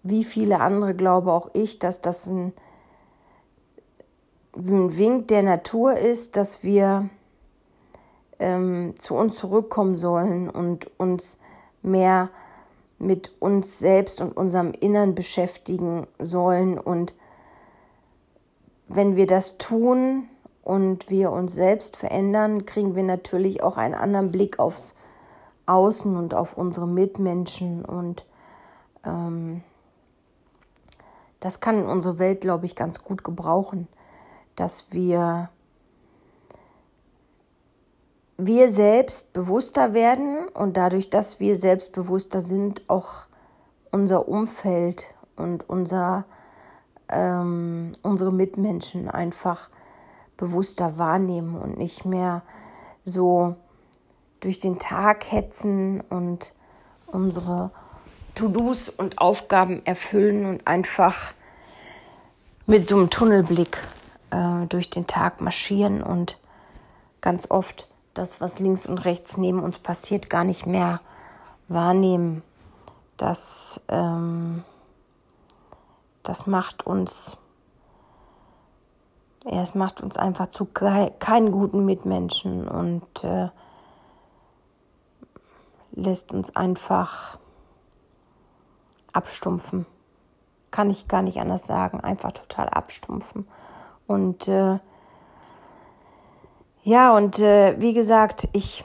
wie 0.03 0.25
viele 0.25 0.61
andere 0.61 0.95
glaube 0.95 1.33
auch 1.33 1.51
ich, 1.55 1.79
dass 1.79 2.01
das 2.01 2.27
ein 2.27 2.53
ein 4.57 4.97
Wink 4.97 5.29
der 5.29 5.43
Natur 5.43 5.97
ist, 5.97 6.37
dass 6.37 6.63
wir 6.63 7.09
ähm, 8.39 8.95
zu 8.99 9.15
uns 9.15 9.37
zurückkommen 9.37 9.97
sollen 9.97 10.49
und 10.49 10.91
uns 10.99 11.39
mehr 11.83 12.31
mit 12.99 13.33
uns 13.41 13.79
selbst 13.79 14.21
und 14.21 14.37
unserem 14.37 14.73
Innern 14.73 15.15
beschäftigen 15.15 16.07
sollen. 16.19 16.79
Und 16.79 17.15
wenn 18.89 19.17
wir 19.17 19.27
das 19.27 19.59
tun 19.59 20.29
und 20.63 21.11
wir 21.11 21.31
uns 21.31 21.53
selbst 21.53 21.97
verändern, 21.97 22.67
kriegen 22.67 22.95
wir 22.95 23.03
natürlich 23.03 23.63
auch 23.63 23.77
einen 23.77 23.95
anderen 23.95 24.31
Blick 24.31 24.59
aufs 24.59 24.97
Außen 25.67 26.17
und 26.17 26.35
auf 26.35 26.57
unsere 26.57 26.87
Mitmenschen. 26.87 27.85
Und 27.85 28.27
ähm, 29.05 29.63
das 31.41 31.61
kann 31.61 31.87
unsere 31.87 32.19
Welt, 32.19 32.41
glaube 32.41 32.67
ich, 32.67 32.77
ganz 32.77 33.03
gut 33.03 33.25
gebrauchen, 33.25 33.89
dass 34.57 34.93
wir 34.93 35.51
wir 38.37 38.69
selbst 38.71 39.33
bewusster 39.33 39.95
werden 39.95 40.49
und 40.49 40.77
dadurch, 40.77 41.11
dass 41.11 41.41
wir 41.41 41.57
selbstbewusster 41.57 42.41
sind, 42.41 42.83
auch 42.89 43.27
unser 43.91 44.29
Umfeld 44.29 45.15
und 45.37 45.69
unser, 45.69 46.25
ähm, 47.09 47.93
unsere 48.03 48.33
Mitmenschen 48.33 49.09
einfach 49.09 49.71
bewusster 50.37 50.99
wahrnehmen 50.99 51.57
und 51.57 51.79
nicht 51.79 52.05
mehr 52.05 52.43
so 53.05 53.55
durch 54.41 54.59
den 54.59 54.79
Tag 54.79 55.31
hetzen 55.31 56.01
und 56.01 56.53
unsere 57.07 57.71
To-Dos 58.35 58.89
und 58.89 59.19
Aufgaben 59.19 59.87
erfüllen 59.87 60.45
und 60.47 60.67
einfach 60.67 61.33
mit 62.67 62.89
so 62.89 62.97
einem 62.97 63.11
Tunnelblick 63.11 63.79
äh, 64.31 64.67
durch 64.69 64.91
den 64.91 65.07
Tag 65.07 65.41
marschieren 65.41 66.03
und 66.03 66.39
ganz 67.21 67.49
oft 67.51 67.89
das, 68.15 68.41
was 68.41 68.61
links 68.61 68.87
und 68.87 69.05
rechts 69.05 69.37
neben 69.37 69.63
uns 69.63 69.79
passiert, 69.79 70.31
gar 70.31 70.45
nicht 70.45 70.67
mehr 70.67 71.01
wahrnehmen. 71.69 72.43
Das, 73.17 73.81
ähm, 73.89 74.65
das 76.23 76.47
macht 76.47 76.87
uns, 76.87 77.37
ja, 79.45 79.63
es 79.63 79.75
macht 79.75 80.01
uns 80.01 80.17
einfach 80.17 80.51
zu 80.51 80.65
keinen 80.65 81.53
guten 81.53 81.85
Mitmenschen 81.85 82.67
und 82.67 83.25
äh, 83.25 83.49
lässt 85.93 86.33
uns 86.33 86.55
einfach 86.57 87.39
abstumpfen. 89.13 89.87
Kann 90.71 90.91
ich 90.91 91.07
gar 91.07 91.23
nicht 91.23 91.39
anders 91.39 91.67
sagen, 91.67 92.01
einfach 92.01 92.33
total 92.33 92.69
abstumpfen. 92.69 93.47
Und 94.07 94.49
äh, 94.49 94.81
ja, 96.85 97.17
und 97.17 97.39
äh, 97.39 97.75
wie 97.81 97.95
gesagt, 97.95 98.49
ich 98.53 98.85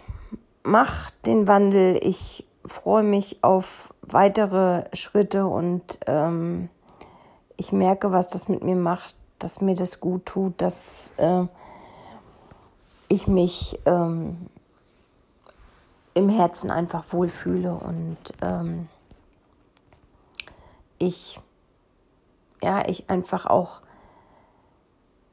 mache 0.63 1.11
den 1.25 1.47
Wandel. 1.47 1.99
Ich 2.01 2.45
freue 2.65 3.03
mich 3.03 3.43
auf 3.43 3.93
weitere 4.01 4.85
Schritte 4.93 5.47
und 5.47 5.99
ähm, 6.07 6.69
ich 7.57 7.71
merke, 7.71 8.11
was 8.11 8.29
das 8.29 8.47
mit 8.47 8.63
mir 8.63 8.75
macht, 8.75 9.15
dass 9.37 9.61
mir 9.61 9.75
das 9.75 9.99
gut 9.99 10.25
tut, 10.25 10.61
dass 10.61 11.13
äh, 11.17 11.45
ich 13.09 13.27
mich 13.27 13.79
ähm, 13.85 14.47
im 16.13 16.29
Herzen 16.29 16.71
einfach 16.71 17.11
wohlfühle 17.11 17.73
und 17.73 18.17
ähm, 18.41 18.87
ich 20.97 21.39
ja 22.61 22.87
ich 22.87 23.09
einfach 23.09 23.45
auch 23.45 23.81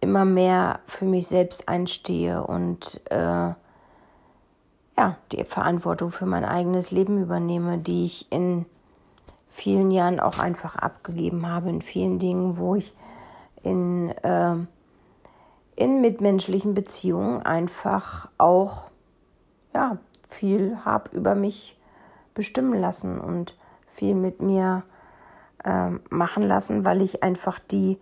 immer 0.07 0.25
mehr 0.25 0.79
für 0.87 1.05
mich 1.05 1.27
selbst 1.27 1.69
einstehe 1.69 2.45
und 2.45 3.01
äh, 3.11 3.51
ja, 4.99 5.17
die 5.33 5.45
Verantwortung 5.45 6.13
für 6.13 6.27
mein 6.27 6.45
eigenes 6.45 6.93
Leben 6.93 7.21
übernehme, 7.21 7.79
die 7.79 8.05
ich 8.05 8.31
in 8.31 8.67
vielen 9.49 9.91
Jahren 9.91 10.21
auch 10.21 10.39
einfach 10.39 10.77
abgegeben 10.77 11.49
habe, 11.49 11.71
in 11.71 11.83
vielen 11.83 12.21
Dingen, 12.21 12.57
wo 12.57 12.77
ich 12.77 12.95
in, 13.65 14.11
äh, 14.23 14.55
in 15.75 16.01
mitmenschlichen 16.01 16.73
Beziehungen 16.73 17.43
einfach 17.43 18.29
auch 18.39 18.87
ja, 19.75 19.99
viel 20.25 20.79
habe 20.85 21.11
über 21.17 21.35
mich 21.35 21.77
bestimmen 22.33 22.81
lassen 22.81 23.21
und 23.21 23.57
viel 23.89 24.15
mit 24.15 24.41
mir 24.41 24.85
äh, 25.65 25.91
machen 26.11 26.45
lassen, 26.45 26.85
weil 26.85 27.03
ich 27.03 27.25
einfach 27.25 27.59
die 27.59 27.99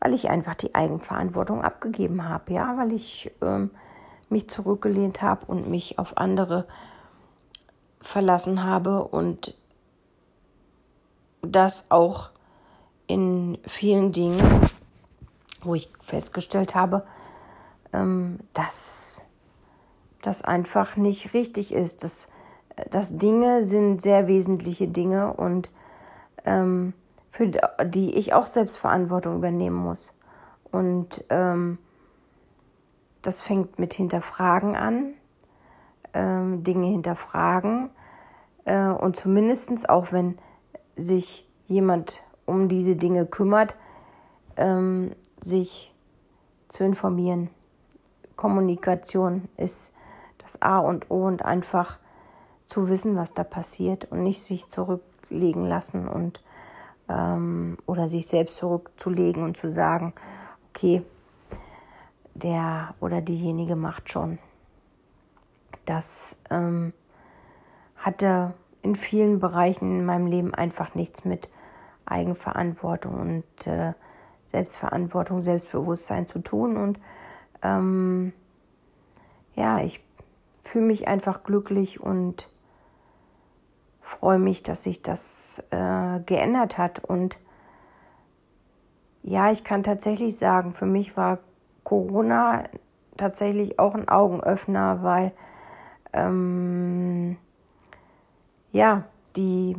weil 0.00 0.14
ich 0.14 0.28
einfach 0.30 0.54
die 0.54 0.74
Eigenverantwortung 0.74 1.62
abgegeben 1.62 2.28
habe, 2.28 2.52
ja, 2.52 2.76
weil 2.76 2.92
ich 2.92 3.32
ähm, 3.42 3.70
mich 4.28 4.48
zurückgelehnt 4.48 5.22
habe 5.22 5.46
und 5.46 5.68
mich 5.68 5.98
auf 5.98 6.16
andere 6.16 6.66
verlassen 8.00 8.64
habe 8.64 9.04
und 9.04 9.54
das 11.42 11.90
auch 11.90 12.30
in 13.06 13.58
vielen 13.66 14.12
Dingen, 14.12 14.68
wo 15.62 15.74
ich 15.74 15.92
festgestellt 16.00 16.74
habe, 16.74 17.06
ähm, 17.92 18.38
dass 18.52 19.22
das 20.22 20.42
einfach 20.42 20.96
nicht 20.96 21.34
richtig 21.34 21.72
ist. 21.72 22.04
Dass, 22.04 22.28
dass 22.90 23.16
Dinge 23.16 23.64
sind 23.64 24.02
sehr 24.02 24.26
wesentliche 24.26 24.88
Dinge 24.88 25.32
und 25.32 25.70
ähm, 26.44 26.92
für 27.36 27.50
die 27.84 28.14
ich 28.14 28.32
auch 28.32 28.46
Selbstverantwortung 28.46 29.36
übernehmen 29.36 29.76
muss. 29.76 30.14
Und 30.72 31.22
ähm, 31.28 31.76
das 33.20 33.42
fängt 33.42 33.78
mit 33.78 33.92
Hinterfragen 33.92 34.74
an, 34.74 35.12
ähm, 36.14 36.64
Dinge 36.64 36.86
hinterfragen 36.86 37.90
äh, 38.64 38.88
und 38.88 39.16
zumindest 39.16 39.90
auch 39.90 40.12
wenn 40.12 40.38
sich 40.96 41.46
jemand 41.66 42.22
um 42.46 42.68
diese 42.68 42.96
Dinge 42.96 43.26
kümmert, 43.26 43.76
ähm, 44.56 45.14
sich 45.38 45.94
zu 46.68 46.84
informieren. 46.84 47.50
Kommunikation 48.36 49.46
ist 49.58 49.92
das 50.38 50.62
A 50.62 50.78
und 50.78 51.10
O 51.10 51.26
und 51.26 51.44
einfach 51.44 51.98
zu 52.64 52.88
wissen, 52.88 53.14
was 53.14 53.34
da 53.34 53.44
passiert 53.44 54.10
und 54.10 54.22
nicht 54.22 54.42
sich 54.42 54.70
zurücklegen 54.70 55.66
lassen 55.66 56.08
und 56.08 56.40
ähm, 57.08 57.76
oder 57.86 58.08
sich 58.08 58.26
selbst 58.26 58.56
zurückzulegen 58.56 59.42
und 59.42 59.56
zu 59.56 59.70
sagen, 59.70 60.12
okay, 60.70 61.02
der 62.34 62.94
oder 63.00 63.20
diejenige 63.20 63.76
macht 63.76 64.10
schon. 64.10 64.38
Das 65.84 66.38
ähm, 66.50 66.92
hatte 67.96 68.54
in 68.82 68.94
vielen 68.94 69.40
Bereichen 69.40 70.00
in 70.00 70.04
meinem 70.04 70.26
Leben 70.26 70.54
einfach 70.54 70.94
nichts 70.94 71.24
mit 71.24 71.50
Eigenverantwortung 72.04 73.14
und 73.14 73.66
äh, 73.66 73.94
Selbstverantwortung, 74.48 75.40
Selbstbewusstsein 75.40 76.26
zu 76.26 76.38
tun. 76.40 76.76
Und 76.76 77.00
ähm, 77.62 78.32
ja, 79.54 79.80
ich 79.80 80.04
fühle 80.60 80.86
mich 80.86 81.08
einfach 81.08 81.42
glücklich 81.42 82.00
und 82.00 82.48
freue 84.06 84.38
mich, 84.38 84.62
dass 84.62 84.84
sich 84.84 85.02
das 85.02 85.62
äh, 85.70 86.20
geändert 86.20 86.78
hat. 86.78 87.04
Und 87.04 87.38
ja, 89.22 89.50
ich 89.50 89.64
kann 89.64 89.82
tatsächlich 89.82 90.38
sagen, 90.38 90.72
für 90.72 90.86
mich 90.86 91.16
war 91.16 91.40
Corona 91.82 92.64
tatsächlich 93.16 93.78
auch 93.78 93.94
ein 93.94 94.08
Augenöffner, 94.08 95.02
weil 95.02 95.32
ähm, 96.12 97.36
ja, 98.72 99.04
die 99.36 99.76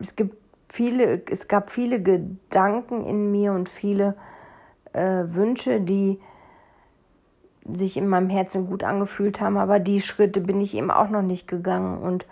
es 0.00 0.16
gibt 0.16 0.36
viele, 0.68 1.22
es 1.26 1.46
gab 1.48 1.70
viele 1.70 2.02
Gedanken 2.02 3.04
in 3.04 3.30
mir 3.30 3.52
und 3.52 3.68
viele 3.68 4.16
äh, 4.92 5.24
Wünsche, 5.26 5.80
die 5.80 6.20
sich 7.72 7.96
in 7.96 8.08
meinem 8.08 8.30
Herzen 8.30 8.66
gut 8.66 8.82
angefühlt 8.82 9.40
haben, 9.40 9.58
aber 9.58 9.78
die 9.78 10.00
Schritte 10.00 10.40
bin 10.40 10.60
ich 10.60 10.74
eben 10.74 10.90
auch 10.90 11.08
noch 11.10 11.22
nicht 11.22 11.46
gegangen 11.46 11.98
und 11.98 12.26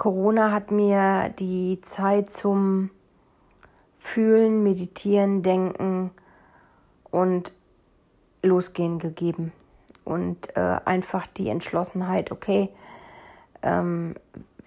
Corona 0.00 0.50
hat 0.50 0.70
mir 0.70 1.28
die 1.38 1.78
Zeit 1.82 2.30
zum 2.30 2.88
Fühlen, 3.98 4.62
Meditieren, 4.62 5.42
Denken 5.42 6.10
und 7.10 7.52
Losgehen 8.42 8.98
gegeben. 8.98 9.52
Und 10.06 10.56
äh, 10.56 10.78
einfach 10.86 11.26
die 11.26 11.50
Entschlossenheit, 11.50 12.32
okay, 12.32 12.70
ähm, 13.60 14.14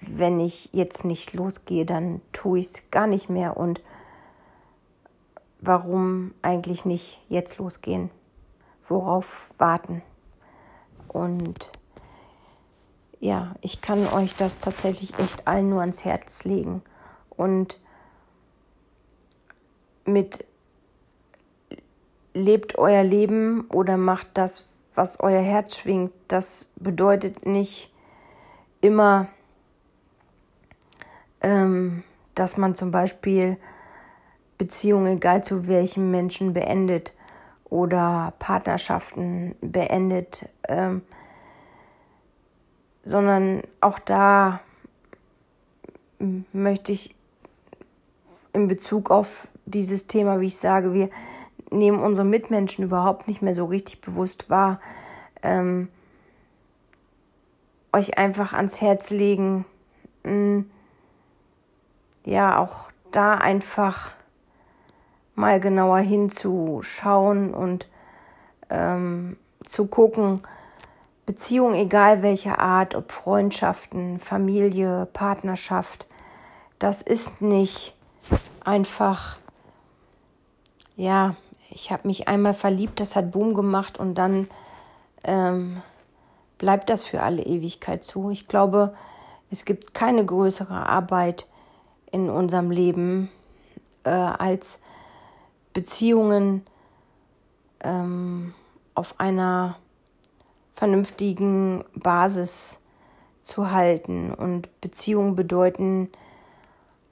wenn 0.02 0.40
ich 0.40 0.70
jetzt 0.72 1.04
nicht 1.04 1.34
losgehe, 1.34 1.88
dann 1.88 2.22
tue 2.32 2.60
ich 2.60 2.68
es 2.68 2.92
gar 2.92 3.08
nicht 3.08 3.28
mehr. 3.28 3.58
Und 3.58 3.82
warum 5.62 6.36
eigentlich 6.44 6.86
nicht 6.86 7.26
jetzt 7.28 7.58
losgehen? 7.58 8.12
Worauf 8.88 9.56
warten? 9.58 10.04
Und 11.08 11.72
ja, 13.24 13.56
ich 13.62 13.80
kann 13.80 14.06
euch 14.06 14.36
das 14.36 14.60
tatsächlich 14.60 15.18
echt 15.18 15.48
allen 15.48 15.70
nur 15.70 15.80
ans 15.80 16.04
Herz 16.04 16.44
legen. 16.44 16.82
Und 17.30 17.80
mit 20.04 20.46
lebt 22.34 22.78
euer 22.78 23.04
Leben 23.04 23.62
oder 23.70 23.96
macht 23.96 24.28
das, 24.34 24.66
was 24.94 25.22
euer 25.22 25.42
Herz 25.42 25.78
schwingt. 25.78 26.12
Das 26.28 26.70
bedeutet 26.76 27.46
nicht 27.46 27.94
immer, 28.82 29.28
ähm, 31.40 32.04
dass 32.36 32.58
man 32.58 32.76
zum 32.76 32.92
Beispiel 32.92 33.56
Beziehungen, 34.58 35.16
egal 35.16 35.46
zu 35.46 35.68
welchem 35.68 36.12
Menschen, 36.12 36.52
beendet 36.52 37.16
oder 37.64 38.34
Partnerschaften 38.40 39.56
beendet, 39.62 40.46
ähm, 40.68 41.04
sondern 43.04 43.62
auch 43.82 44.00
da 44.00 44.62
möchte 46.52 46.92
ich 46.92 47.16
in 48.54 48.68
Bezug 48.68 49.12
auf 49.12 49.48
dieses 49.66 50.08
Thema, 50.08 50.40
wie 50.40 50.48
ich 50.48 50.58
sage, 50.58 50.94
wir 50.94 51.10
nehmen 51.70 52.00
unsere 52.00 52.26
Mitmenschen 52.26 52.84
überhaupt 52.84 53.28
nicht 53.28 53.42
mehr 53.42 53.56
so 53.56 53.66
richtig 53.66 54.02
bewusst 54.02 54.50
wahr, 54.50 54.80
ähm, 55.42 55.90
euch 57.92 58.18
einfach 58.18 58.54
ans 58.54 58.82
Herz 58.82 59.12
legen, 59.12 59.66
mh, 60.24 60.66
ja, 62.26 62.58
auch 62.58 62.90
da 63.12 63.36
einfach 63.36 64.12
mal 65.36 65.60
genauer 65.60 66.00
hinzuschauen 66.00 67.54
und 67.54 67.88
ähm, 68.70 69.38
zu 69.66 69.88
gucken, 69.88 70.42
Beziehungen, 71.26 71.76
egal 71.76 72.22
welcher 72.22 72.60
Art, 72.60 72.96
ob 72.96 73.12
Freundschaften, 73.12 74.20
Familie, 74.20 75.08
Partnerschaft, 75.14 76.08
das 76.80 77.02
ist 77.02 77.42
nicht 77.42 77.96
einfach, 78.66 79.38
ja, 80.98 81.36
ich 81.70 81.92
habe 81.92 82.08
mich 82.08 82.28
einmal 82.28 82.54
verliebt, 82.54 83.00
das 83.00 83.16
hat 83.16 83.32
Boom 83.32 83.54
gemacht 83.54 83.98
und 83.98 84.16
dann 84.16 84.48
ähm, 85.24 85.82
bleibt 86.58 86.90
das 86.90 87.04
für 87.06 87.22
alle 87.22 87.44
Ewigkeit 87.44 88.04
zu. 88.04 88.30
Ich 88.30 88.48
glaube, 88.48 88.94
es 89.50 89.66
gibt 89.66 89.94
keine 89.94 90.26
größere 90.26 90.88
Arbeit 90.88 91.48
in 92.12 92.30
unserem 92.30 92.70
Leben 92.70 93.30
äh, 94.04 94.10
als 94.10 94.82
Beziehungen 95.74 96.66
ähm, 97.82 98.54
auf 98.94 99.20
einer 99.20 99.78
vernünftigen 100.84 101.86
Basis 101.96 102.82
zu 103.42 103.72
halten. 103.72 104.34
Und 104.34 104.82
Beziehungen 104.82 105.34
bedeuten 105.34 106.10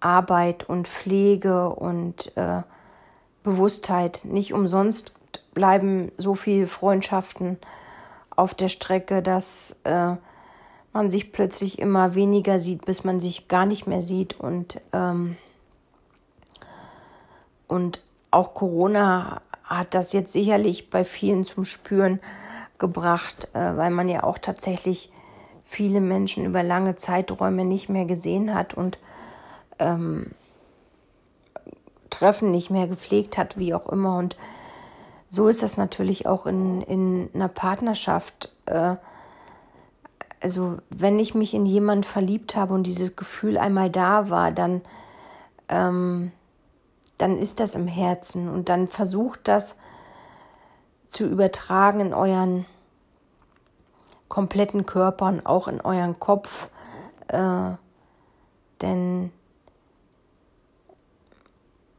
Arbeit 0.02 0.68
und 0.68 0.90
Pflege 0.90 1.70
und 1.70 2.36
äh, 2.36 2.64
Bewusstheit. 3.44 4.26
Nicht 4.26 4.54
umsonst 4.54 5.14
bleiben 5.54 6.12
so 6.18 6.36
viele 6.36 6.68
Freundschaften 6.68 7.60
auf 8.36 8.54
der 8.54 8.68
Strecke, 8.68 9.22
dass 9.22 9.78
äh, 9.86 10.16
man 10.92 11.10
sich 11.10 11.32
plötzlich 11.32 11.80
immer 11.80 12.14
weniger 12.14 12.60
sieht, 12.60 12.84
bis 12.84 13.06
man 13.06 13.22
sich 13.22 13.48
gar 13.48 13.66
nicht 13.66 13.88
mehr 13.88 14.02
sieht. 14.02 14.38
Und, 14.38 14.82
ähm, 14.92 15.38
und 17.70 18.04
auch 18.32 18.54
Corona 18.54 19.42
hat 19.64 19.94
das 19.94 20.12
jetzt 20.12 20.34
sicherlich 20.34 20.90
bei 20.90 21.06
vielen 21.06 21.46
zum 21.46 21.64
Spüren 21.64 22.20
gebracht, 22.82 23.48
äh, 23.54 23.78
weil 23.78 23.92
man 23.92 24.10
ja 24.10 24.24
auch 24.24 24.38
tatsächlich 24.38 25.10
viele 25.64 26.02
Menschen 26.02 26.44
über 26.44 26.64
lange 26.64 26.98
Zeiträume 26.98 27.64
nicht 27.64 27.88
mehr 27.88 28.04
gesehen 28.04 28.54
hat 28.54 28.74
und 28.74 29.00
ähm, 29.80 30.32
Treffen 32.10 32.52
nicht 32.52 32.70
mehr 32.70 32.88
gepflegt 32.88 33.38
hat, 33.38 33.58
wie 33.58 33.74
auch 33.74 33.88
immer. 33.88 34.18
Und 34.18 34.36
so 35.30 35.48
ist 35.48 35.64
das 35.64 35.78
natürlich 35.78 36.28
auch 36.28 36.46
in, 36.46 36.82
in 36.82 37.30
einer 37.34 37.48
Partnerschaft. 37.48 38.52
Äh, 38.66 38.98
also 40.42 40.78
wenn 40.90 41.20
ich 41.20 41.36
mich 41.36 41.54
in 41.54 41.66
jemanden 41.66 42.04
verliebt 42.04 42.56
habe 42.56 42.74
und 42.74 42.84
dieses 42.84 43.16
Gefühl 43.16 43.58
einmal 43.58 43.90
da 43.90 44.30
war, 44.30 44.52
dann, 44.52 44.82
ähm, 45.70 46.34
dann 47.18 47.38
ist 47.38 47.62
das 47.62 47.76
im 47.76 47.88
Herzen 47.88 48.50
und 48.50 48.68
dann 48.68 48.90
versucht 48.90 49.48
das 49.48 49.78
zu 51.12 51.26
übertragen 51.26 52.00
in 52.00 52.14
euren 52.14 52.66
kompletten 54.30 54.86
Körper 54.86 55.28
und 55.28 55.46
auch 55.46 55.68
in 55.68 55.82
euren 55.82 56.20
Kopf. 56.20 56.70
Äh, 57.28 57.72
denn 58.82 59.32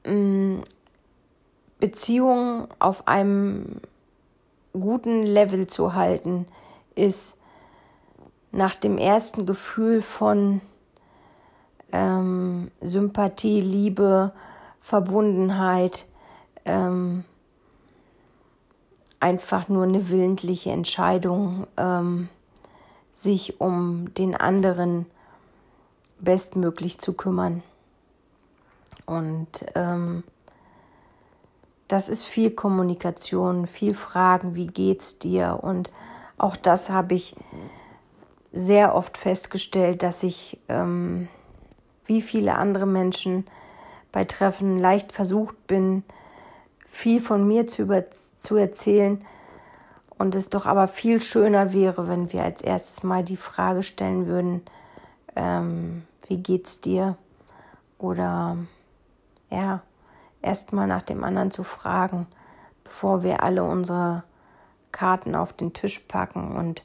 mh, 0.05 0.12
mm, 0.12 0.64
Beziehungen 1.79 2.68
auf 2.79 3.07
einem 3.07 3.81
guten 4.72 5.25
Level 5.25 5.66
zu 5.66 5.94
halten, 5.94 6.46
ist 6.94 7.37
nach 8.51 8.75
dem 8.75 8.98
ersten 8.98 9.46
Gefühl 9.46 10.01
von 10.01 10.62
ähm, 11.92 12.70
Sympathie, 12.81 13.61
Liebe, 13.61 14.33
Verbundenheit 14.79 16.07
ähm, 16.64 17.25
einfach 19.22 19.68
nur 19.68 19.85
eine 19.85 20.11
willentliche 20.11 20.70
Entscheidung, 20.70 21.66
ähm, 21.76 22.28
sich 23.12 23.61
um 23.61 24.12
den 24.14 24.35
anderen 24.35 25.06
bestmöglich 26.18 26.98
zu 26.98 27.12
kümmern. 27.12 27.62
Und 29.06 29.64
ähm, 29.74 30.24
das 31.88 32.08
ist 32.08 32.24
viel 32.24 32.50
Kommunikation, 32.50 33.66
viel 33.66 33.94
Fragen, 33.94 34.54
wie 34.54 34.66
geht's 34.66 35.18
dir? 35.18 35.58
Und 35.62 35.90
auch 36.38 36.56
das 36.56 36.90
habe 36.90 37.14
ich 37.14 37.37
sehr 38.50 38.94
oft 38.94 39.16
festgestellt, 39.16 40.02
dass 40.02 40.22
ich 40.22 40.58
ähm, 40.68 41.28
wie 42.06 42.22
viele 42.22 42.56
andere 42.56 42.87
Menschen 42.87 43.46
bei 44.11 44.24
Treffen 44.24 44.78
leicht 44.78 45.12
versucht 45.12 45.66
bin, 45.66 46.02
viel 46.92 47.20
von 47.20 47.48
mir 47.48 47.66
zu, 47.66 47.83
über, 47.83 48.05
zu 48.11 48.57
erzählen 48.57 49.24
und 50.18 50.35
es 50.35 50.50
doch 50.50 50.66
aber 50.66 50.87
viel 50.87 51.22
schöner 51.22 51.72
wäre, 51.72 52.07
wenn 52.07 52.33
wir 52.35 52.44
als 52.44 52.61
erstes 52.61 53.02
mal 53.02 53.24
die 53.24 53.38
Frage 53.38 53.83
stellen 53.83 54.26
würden, 54.26 54.62
ähm, 55.35 56.02
wie 56.28 56.37
geht's 56.37 56.83
dir? 56.83 57.16
Oder 57.98 58.59
ja, 59.50 59.81
erstmal 60.42 60.87
nach 60.87 61.00
dem 61.00 61.24
anderen 61.24 61.50
zu 61.50 61.64
fragen, 61.64 62.26
bevor 62.85 63.22
wir 63.22 63.42
alle 63.42 63.64
unsere 63.64 64.22
Karten 64.92 65.35
auf 65.35 65.55
den 65.55 65.72
Tisch 65.72 65.98
packen 66.00 66.55
und 66.55 66.85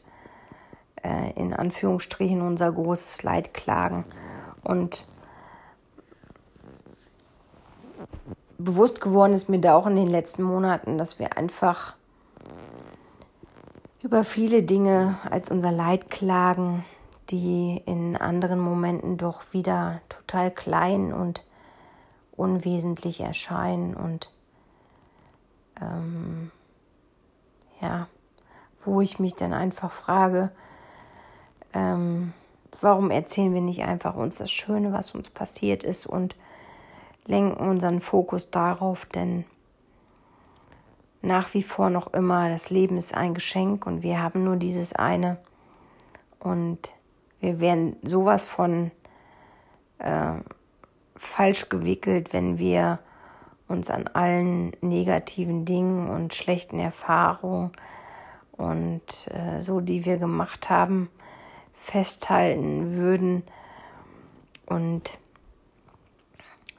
äh, 1.03 1.31
in 1.33 1.53
Anführungsstrichen 1.53 2.41
unser 2.41 2.71
großes 2.71 3.23
Leid 3.23 3.53
klagen. 3.53 4.05
Und 4.63 5.05
bewusst 8.57 9.01
geworden 9.01 9.33
ist 9.33 9.49
mir 9.49 9.59
da 9.59 9.75
auch 9.75 9.87
in 9.87 9.95
den 9.95 10.07
letzten 10.07 10.43
Monaten, 10.43 10.97
dass 10.97 11.19
wir 11.19 11.37
einfach 11.37 11.95
über 14.01 14.23
viele 14.23 14.63
Dinge 14.63 15.17
als 15.29 15.51
unser 15.51 15.71
Leid 15.71 16.09
klagen, 16.09 16.85
die 17.29 17.81
in 17.85 18.15
anderen 18.15 18.59
Momenten 18.59 19.17
doch 19.17 19.53
wieder 19.53 20.01
total 20.09 20.51
klein 20.51 21.11
und 21.11 21.43
unwesentlich 22.35 23.21
erscheinen 23.21 23.95
und 23.95 24.31
ähm, 25.81 26.51
ja, 27.81 28.07
wo 28.85 29.01
ich 29.01 29.19
mich 29.19 29.35
dann 29.35 29.53
einfach 29.53 29.91
frage, 29.91 30.51
ähm, 31.73 32.33
warum 32.79 33.11
erzählen 33.11 33.53
wir 33.53 33.61
nicht 33.61 33.83
einfach 33.83 34.15
uns 34.15 34.37
das 34.37 34.51
Schöne, 34.51 34.93
was 34.93 35.13
uns 35.13 35.29
passiert 35.29 35.83
ist 35.83 36.05
und 36.05 36.35
lenken 37.27 37.57
unseren 37.57 38.01
Fokus 38.01 38.49
darauf, 38.49 39.05
denn 39.05 39.45
nach 41.21 41.53
wie 41.53 41.63
vor 41.63 41.89
noch 41.89 42.13
immer, 42.13 42.49
das 42.49 42.69
Leben 42.69 42.97
ist 42.97 43.13
ein 43.13 43.33
Geschenk 43.33 43.85
und 43.85 44.01
wir 44.01 44.21
haben 44.21 44.43
nur 44.43 44.55
dieses 44.55 44.93
eine. 44.93 45.37
Und 46.39 46.95
wir 47.39 47.59
werden 47.59 47.97
sowas 48.03 48.45
von 48.45 48.91
äh, 49.99 50.35
falsch 51.15 51.69
gewickelt, 51.69 52.33
wenn 52.33 52.59
wir 52.59 52.99
uns 53.67 53.89
an 53.89 54.07
allen 54.07 54.71
negativen 54.81 55.65
Dingen 55.65 56.07
und 56.07 56.33
schlechten 56.33 56.79
Erfahrungen 56.79 57.71
und 58.53 59.27
äh, 59.31 59.61
so, 59.61 59.81
die 59.81 60.05
wir 60.05 60.17
gemacht 60.17 60.69
haben, 60.69 61.09
festhalten 61.73 62.95
würden. 62.95 63.43
Und 64.65 65.17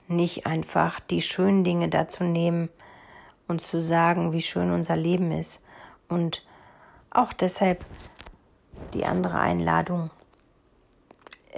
nicht 0.09 0.47
einfach 0.47 1.01
die 1.01 1.23
schönen 1.23 1.65
Dinge 1.65 1.89
dazu 1.89 2.25
nehmen 2.25 2.69
und 3.47 3.61
zu 3.61 3.81
sagen, 3.81 4.33
wie 4.33 4.43
schön 4.43 4.73
unser 4.73 4.97
Leben 4.97 5.33
ist. 5.33 5.63
Und 6.09 6.45
auch 7.11 7.33
deshalb 7.33 7.85
die 8.95 9.05
andere 9.05 9.39
Einladung 9.39 10.11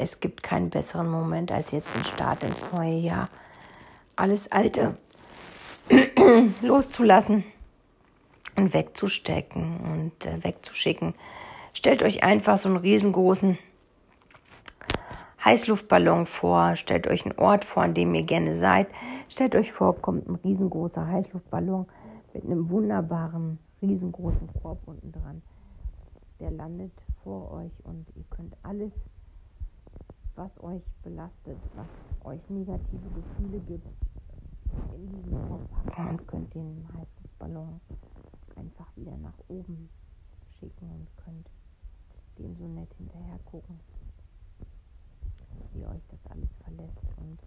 es 0.01 0.21
gibt 0.21 0.43
keinen 0.43 0.71
besseren 0.71 1.11
Moment 1.11 1.53
als 1.53 1.73
jetzt 1.73 1.95
den 1.95 2.05
Start 2.05 2.43
ins 2.43 2.71
neue 2.73 2.95
Jahr. 2.95 3.29
Alles 4.17 4.51
Alte 4.51 4.97
loszulassen 6.63 7.45
und 8.57 8.73
wegzustecken 8.73 9.81
und 9.81 10.27
äh, 10.27 10.43
wegzuschicken. 10.43 11.15
Stellt 11.75 12.03
euch 12.03 12.23
einfach 12.23 12.59
so 12.59 12.69
einen 12.69 12.79
riesengroßen 12.79 13.59
Heißluftballon 15.45 16.27
vor, 16.27 16.77
stellt 16.77 17.07
euch 17.07 17.25
einen 17.25 17.39
Ort 17.39 17.65
vor, 17.65 17.83
an 17.83 17.95
dem 17.95 18.15
ihr 18.15 18.25
gerne 18.25 18.59
seid. 18.59 18.89
Stellt 19.29 19.55
euch 19.55 19.73
vor, 19.73 19.97
kommt 19.97 20.29
ein 20.29 20.35
riesengroßer 20.37 21.07
Heißluftballon 21.07 21.87
mit 22.35 22.45
einem 22.45 22.69
wunderbaren, 22.69 23.59
riesengroßen 23.81 24.49
Korb 24.61 24.81
unten 24.87 25.13
dran. 25.13 25.41
Der 26.41 26.51
landet 26.51 26.93
vor 27.25 27.53
euch 27.53 27.73
und 27.85 28.07
ihr 28.17 28.25
könnt 28.29 28.55
alles, 28.63 28.93
was 30.37 30.51
euch 30.63 30.83
belastet, 31.03 31.59
was 31.75 31.87
euch 32.25 32.41
negative 32.51 33.09
Gefühle 33.15 33.61
gibt, 33.61 33.87
in 34.95 35.09
diesen 35.09 35.49
Korb 35.49 35.71
packen 35.71 36.09
und 36.11 36.29
könnt 36.29 36.55
den 36.55 36.87
Heißluftballon 36.89 37.81
einfach 38.57 38.87
wieder 38.95 39.17
nach 39.17 39.39
oben 39.49 39.89
schicken 40.59 40.91
und 40.91 41.07
könnt 41.25 41.49
dem 42.39 42.55
so 42.57 42.69
nett 42.69 42.93
hinterher 42.99 43.39
gucken, 43.45 43.81
wie 45.73 45.85
euch 45.87 46.03
das 46.09 46.21
alles 46.31 46.49
verlässt 46.65 46.99
und 47.17 47.39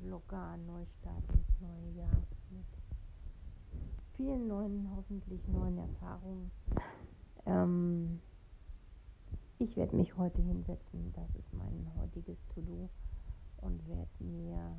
locker 0.00 0.56
Neustart 0.58 1.22
ins 1.32 1.60
neue 1.60 1.90
Jahr 1.96 2.22
mit 2.50 2.66
vielen 4.16 4.48
neuen, 4.48 4.90
hoffentlich 4.96 5.46
neuen 5.48 5.78
Erfahrungen. 5.78 6.50
Ähm, 7.44 8.20
ich 9.58 9.76
werde 9.76 9.96
mich 9.96 10.16
heute 10.16 10.40
hinsetzen, 10.42 11.12
das 11.14 11.34
ist 11.34 11.52
mein 11.52 11.90
heutiges 11.96 12.38
To-Do 12.54 12.88
und 13.58 13.86
werde 13.88 14.24
mir 14.24 14.76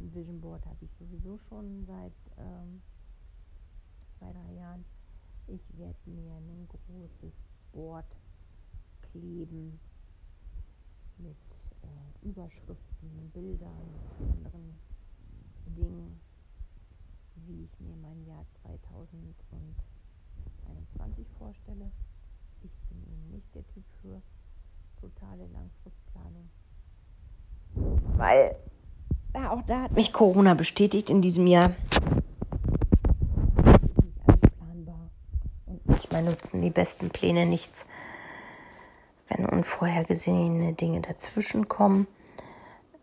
ein 0.00 0.14
Vision 0.14 0.40
Board 0.40 0.64
habe 0.66 0.84
ich 0.84 0.90
sowieso 0.98 1.38
schon 1.48 1.84
seit 1.86 2.12
ähm, 2.36 2.82
zwei, 4.18 4.32
drei 4.32 4.52
Jahren. 4.54 4.84
Ich 5.46 5.62
werde 5.78 5.98
mir 6.06 6.34
ein 6.34 6.68
großes 6.68 7.32
Board 7.72 8.06
kleben 9.10 9.80
mit 11.18 11.36
äh, 11.82 12.26
Überschriften, 12.26 13.30
Bildern, 13.32 13.88
anderen 14.20 14.78
Dingen, 15.66 16.20
wie 17.46 17.64
ich 17.64 17.80
mir 17.80 17.96
mein 17.96 18.24
Jahr 18.26 18.46
2021 18.62 21.26
vorstelle. 21.38 21.90
Ich 22.62 22.70
bin 22.88 23.02
eben 23.06 23.30
nicht 23.32 23.54
der 23.54 23.66
Typ 23.68 23.84
für 24.00 24.22
totale 25.00 25.46
Langfristplanung. 25.48 26.48
Weil 28.16 28.56
ja, 29.34 29.50
auch 29.50 29.62
da 29.62 29.82
hat 29.82 29.92
mich 29.92 30.12
Corona 30.12 30.54
bestätigt 30.54 31.08
in 31.08 31.22
diesem 31.22 31.46
Jahr. 31.46 31.70
Es 33.56 33.82
ist 33.82 34.02
nicht 34.02 34.18
alles 34.26 34.40
planbar. 34.58 35.10
Und 35.66 35.86
manchmal 35.86 36.11
nutzen 36.22 36.62
die 36.62 36.70
besten 36.70 37.10
Pläne 37.10 37.46
nichts 37.46 37.86
wenn 39.36 39.46
unvorhergesehene 39.46 40.74
Dinge 40.74 41.00
dazwischen 41.00 41.68
kommen. 41.68 42.06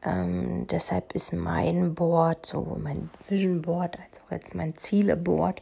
Ähm, 0.02 0.68
deshalb 0.68 1.14
ist 1.14 1.34
mein 1.34 1.96
Board, 1.96 2.46
sowohl 2.46 2.80
mein 2.80 3.10
Vision 3.28 3.62
Board 3.62 3.98
als 4.00 4.22
auch 4.22 4.32
jetzt 4.32 4.56
mein 4.56 4.78
Ziele 4.78 5.18
Board, 5.18 5.62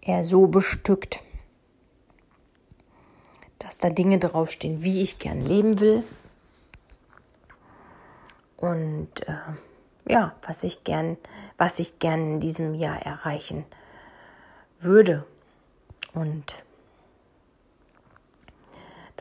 eher 0.00 0.22
so 0.22 0.46
bestückt, 0.46 1.20
dass 3.58 3.78
da 3.78 3.90
Dinge 3.90 4.18
draufstehen, 4.18 4.82
wie 4.82 5.02
ich 5.02 5.18
gern 5.18 5.44
leben 5.44 5.80
will. 5.80 6.04
Und 8.56 9.26
äh, 9.26 10.12
ja, 10.12 10.34
was 10.46 10.62
ich 10.62 10.84
gern, 10.84 11.16
was 11.56 11.78
ich 11.78 11.98
gern 11.98 12.34
in 12.34 12.40
diesem 12.40 12.74
Jahr 12.74 13.00
erreichen 13.02 13.64
würde. 14.78 15.24
Und 16.14 16.54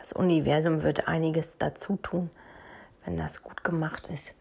das 0.07 0.13
Universum 0.13 0.83
wird 0.83 1.09
einiges 1.09 1.57
dazu 1.57 1.97
tun, 2.01 2.29
wenn 3.03 3.17
das 3.17 3.43
gut 3.43 3.61
gemacht 3.65 4.07
ist. 4.07 4.35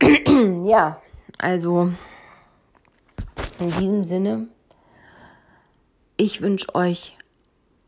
ja, 0.64 1.02
also 1.38 1.90
in 3.58 3.70
diesem 3.72 4.04
Sinne, 4.04 4.46
ich 6.16 6.42
wünsche 6.42 6.72
euch 6.76 7.18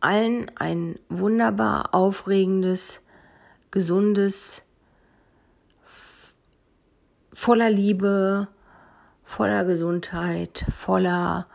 allen 0.00 0.50
ein 0.56 0.98
wunderbar 1.08 1.94
aufregendes, 1.94 3.02
gesundes, 3.70 4.64
voller 7.32 7.70
Liebe, 7.70 8.48
voller 9.22 9.64
Gesundheit, 9.64 10.64
voller 10.74 11.46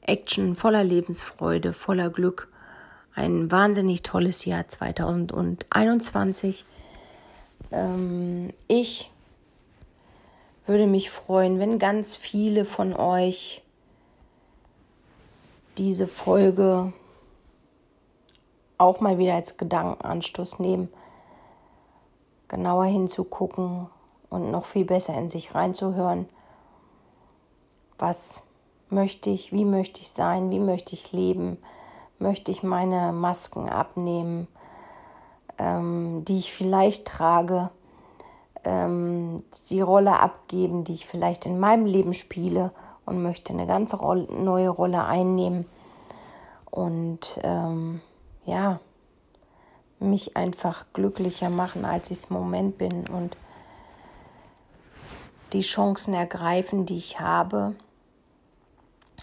Action, 0.00 0.56
voller 0.56 0.84
Lebensfreude, 0.84 1.74
voller 1.74 2.08
Glück 2.08 2.48
ein 3.16 3.50
wahnsinnig 3.50 4.02
tolles 4.02 4.44
Jahr 4.44 4.68
2021. 4.68 6.64
Ähm, 7.72 8.52
ich 8.68 9.10
würde 10.66 10.86
mich 10.86 11.10
freuen, 11.10 11.58
wenn 11.58 11.78
ganz 11.78 12.14
viele 12.14 12.64
von 12.64 12.94
euch 12.94 13.62
diese 15.78 16.06
Folge 16.06 16.92
auch 18.78 19.00
mal 19.00 19.16
wieder 19.18 19.34
als 19.34 19.56
Gedankenanstoß 19.56 20.58
nehmen, 20.58 20.92
genauer 22.48 22.84
hinzugucken 22.84 23.86
und 24.28 24.50
noch 24.50 24.66
viel 24.66 24.84
besser 24.84 25.16
in 25.16 25.30
sich 25.30 25.54
reinzuhören. 25.54 26.28
Was 27.96 28.42
möchte 28.90 29.30
ich, 29.30 29.52
wie 29.52 29.64
möchte 29.64 30.02
ich 30.02 30.10
sein, 30.10 30.50
wie 30.50 30.60
möchte 30.60 30.94
ich 30.94 31.12
leben? 31.12 31.56
Möchte 32.18 32.50
ich 32.50 32.62
meine 32.62 33.12
Masken 33.12 33.68
abnehmen, 33.68 34.48
ähm, 35.58 36.24
die 36.24 36.38
ich 36.38 36.52
vielleicht 36.52 37.06
trage, 37.06 37.70
ähm, 38.64 39.44
die 39.70 39.80
Rolle 39.80 40.20
abgeben, 40.20 40.84
die 40.84 40.94
ich 40.94 41.06
vielleicht 41.06 41.46
in 41.46 41.58
meinem 41.58 41.86
Leben 41.86 42.12
spiele 42.12 42.72
und 43.04 43.22
möchte 43.22 43.52
eine 43.52 43.66
ganz 43.66 43.94
Rolle, 43.94 44.26
neue 44.32 44.68
Rolle 44.68 45.04
einnehmen 45.04 45.66
und 46.70 47.40
ähm, 47.42 48.00
ja, 48.44 48.80
mich 49.98 50.36
einfach 50.36 50.84
glücklicher 50.92 51.48
machen, 51.48 51.84
als 51.84 52.10
ich 52.10 52.18
es 52.18 52.24
im 52.26 52.36
Moment 52.36 52.78
bin 52.78 53.06
und 53.08 53.36
die 55.52 55.62
Chancen 55.62 56.12
ergreifen, 56.12 56.86
die 56.86 56.98
ich 56.98 57.20
habe 57.20 57.74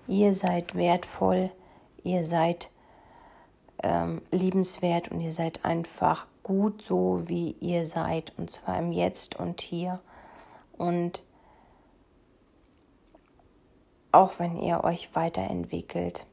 ihr 0.08 0.34
seid 0.34 0.76
wertvoll, 0.76 1.52
ihr 2.04 2.26
seid 2.26 2.70
ähm, 3.84 4.22
liebenswert 4.32 5.10
und 5.10 5.22
ihr 5.22 5.32
seid 5.32 5.66
einfach 5.66 6.28
gut 6.44 6.82
so, 6.82 7.28
wie 7.28 7.56
ihr 7.60 7.86
seid, 7.88 8.34
und 8.38 8.50
zwar 8.50 8.78
im 8.80 8.92
Jetzt 8.92 9.40
und 9.40 9.62
hier. 9.62 10.00
Und 10.78 11.24
auch 14.12 14.40
wenn 14.40 14.58
ihr 14.58 14.84
euch 14.84 15.16
weiterentwickelt, 15.16 16.26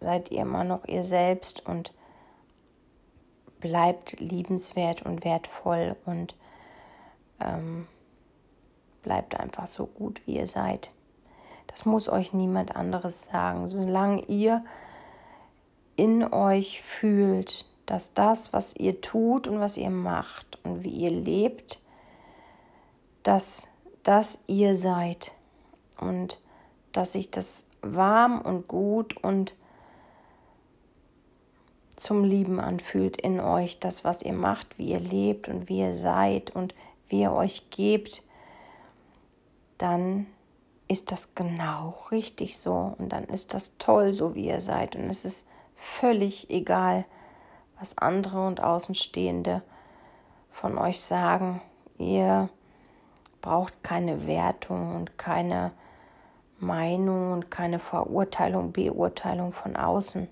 seid 0.00 0.30
ihr 0.30 0.42
immer 0.42 0.64
noch 0.64 0.86
ihr 0.86 1.04
selbst 1.04 1.64
und 1.66 1.92
bleibt 3.60 4.18
liebenswert 4.20 5.02
und 5.02 5.24
wertvoll 5.24 5.96
und 6.06 6.36
ähm, 7.40 7.86
bleibt 9.02 9.38
einfach 9.38 9.66
so 9.66 9.86
gut, 9.86 10.26
wie 10.26 10.36
ihr 10.36 10.46
seid. 10.46 10.90
Das 11.78 11.86
muss 11.86 12.08
euch 12.08 12.32
niemand 12.32 12.74
anderes 12.74 13.26
sagen. 13.26 13.68
Solange 13.68 14.24
ihr 14.24 14.64
in 15.94 16.24
euch 16.24 16.82
fühlt, 16.82 17.66
dass 17.86 18.12
das, 18.14 18.52
was 18.52 18.74
ihr 18.74 19.00
tut 19.00 19.46
und 19.46 19.60
was 19.60 19.76
ihr 19.76 19.90
macht 19.90 20.58
und 20.64 20.82
wie 20.82 20.88
ihr 20.88 21.12
lebt, 21.12 21.80
dass 23.22 23.68
das 24.02 24.40
ihr 24.48 24.74
seid 24.74 25.30
und 26.00 26.40
dass 26.90 27.12
sich 27.12 27.30
das 27.30 27.64
warm 27.80 28.40
und 28.40 28.66
gut 28.66 29.16
und 29.16 29.54
zum 31.94 32.24
Lieben 32.24 32.58
anfühlt 32.58 33.20
in 33.20 33.38
euch, 33.38 33.78
das, 33.78 34.02
was 34.02 34.22
ihr 34.22 34.32
macht, 34.32 34.80
wie 34.80 34.90
ihr 34.90 35.00
lebt 35.00 35.46
und 35.46 35.68
wie 35.68 35.78
ihr 35.78 35.94
seid 35.94 36.50
und 36.56 36.74
wie 37.08 37.20
ihr 37.20 37.30
euch 37.30 37.70
gebt, 37.70 38.24
dann 39.78 40.26
ist 40.88 41.12
das 41.12 41.34
genau 41.34 41.94
richtig 42.10 42.58
so 42.58 42.94
und 42.98 43.10
dann 43.10 43.24
ist 43.24 43.54
das 43.54 43.76
toll, 43.78 44.12
so 44.12 44.34
wie 44.34 44.46
ihr 44.46 44.60
seid 44.60 44.96
und 44.96 45.04
es 45.04 45.24
ist 45.24 45.46
völlig 45.76 46.50
egal, 46.50 47.04
was 47.78 47.96
andere 47.98 48.46
und 48.46 48.62
Außenstehende 48.62 49.62
von 50.50 50.78
euch 50.78 51.00
sagen. 51.00 51.60
Ihr 51.98 52.48
braucht 53.40 53.82
keine 53.82 54.26
Wertung 54.26 54.96
und 54.96 55.18
keine 55.18 55.72
Meinung 56.58 57.32
und 57.32 57.50
keine 57.50 57.78
Verurteilung, 57.78 58.72
Beurteilung 58.72 59.52
von 59.52 59.76
außen 59.76 60.28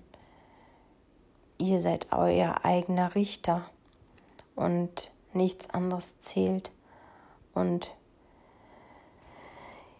ihr 1.57 1.81
seid 1.81 2.07
euer 2.11 2.63
eigener 2.63 3.15
Richter 3.15 3.69
und 4.55 5.11
nichts 5.33 5.69
anderes 5.69 6.19
zählt. 6.19 6.71
Und 7.53 7.95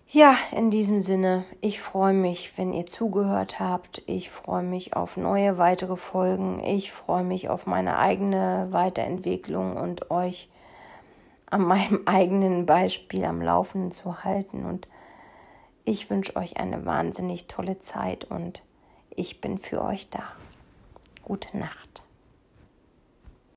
ja, 0.09 0.37
in 0.51 0.69
diesem 0.69 1.01
Sinne, 1.01 1.45
ich 1.59 1.81
freue 1.81 2.13
mich, 2.13 2.57
wenn 2.57 2.71
ihr 2.71 2.85
zugehört 2.85 3.59
habt. 3.59 4.01
Ich 4.05 4.29
freue 4.29 4.63
mich 4.63 4.95
auf 4.95 5.17
neue 5.17 5.57
weitere 5.57 5.97
Folgen. 5.97 6.63
Ich 6.63 6.93
freue 6.93 7.23
mich 7.23 7.49
auf 7.49 7.65
meine 7.65 7.97
eigene 7.99 8.67
Weiterentwicklung 8.69 9.75
und 9.75 10.09
euch 10.09 10.49
an 11.47 11.61
meinem 11.61 12.03
eigenen 12.05 12.65
Beispiel 12.65 13.25
am 13.25 13.41
Laufenden 13.41 13.91
zu 13.91 14.23
halten. 14.23 14.65
Und 14.65 14.87
ich 15.83 16.09
wünsche 16.09 16.37
euch 16.37 16.57
eine 16.57 16.85
wahnsinnig 16.85 17.47
tolle 17.47 17.79
Zeit 17.79 18.25
und 18.25 18.63
ich 19.09 19.41
bin 19.41 19.57
für 19.57 19.83
euch 19.83 20.09
da. 20.09 20.23
Gute 21.23 21.57
Nacht. 21.57 22.06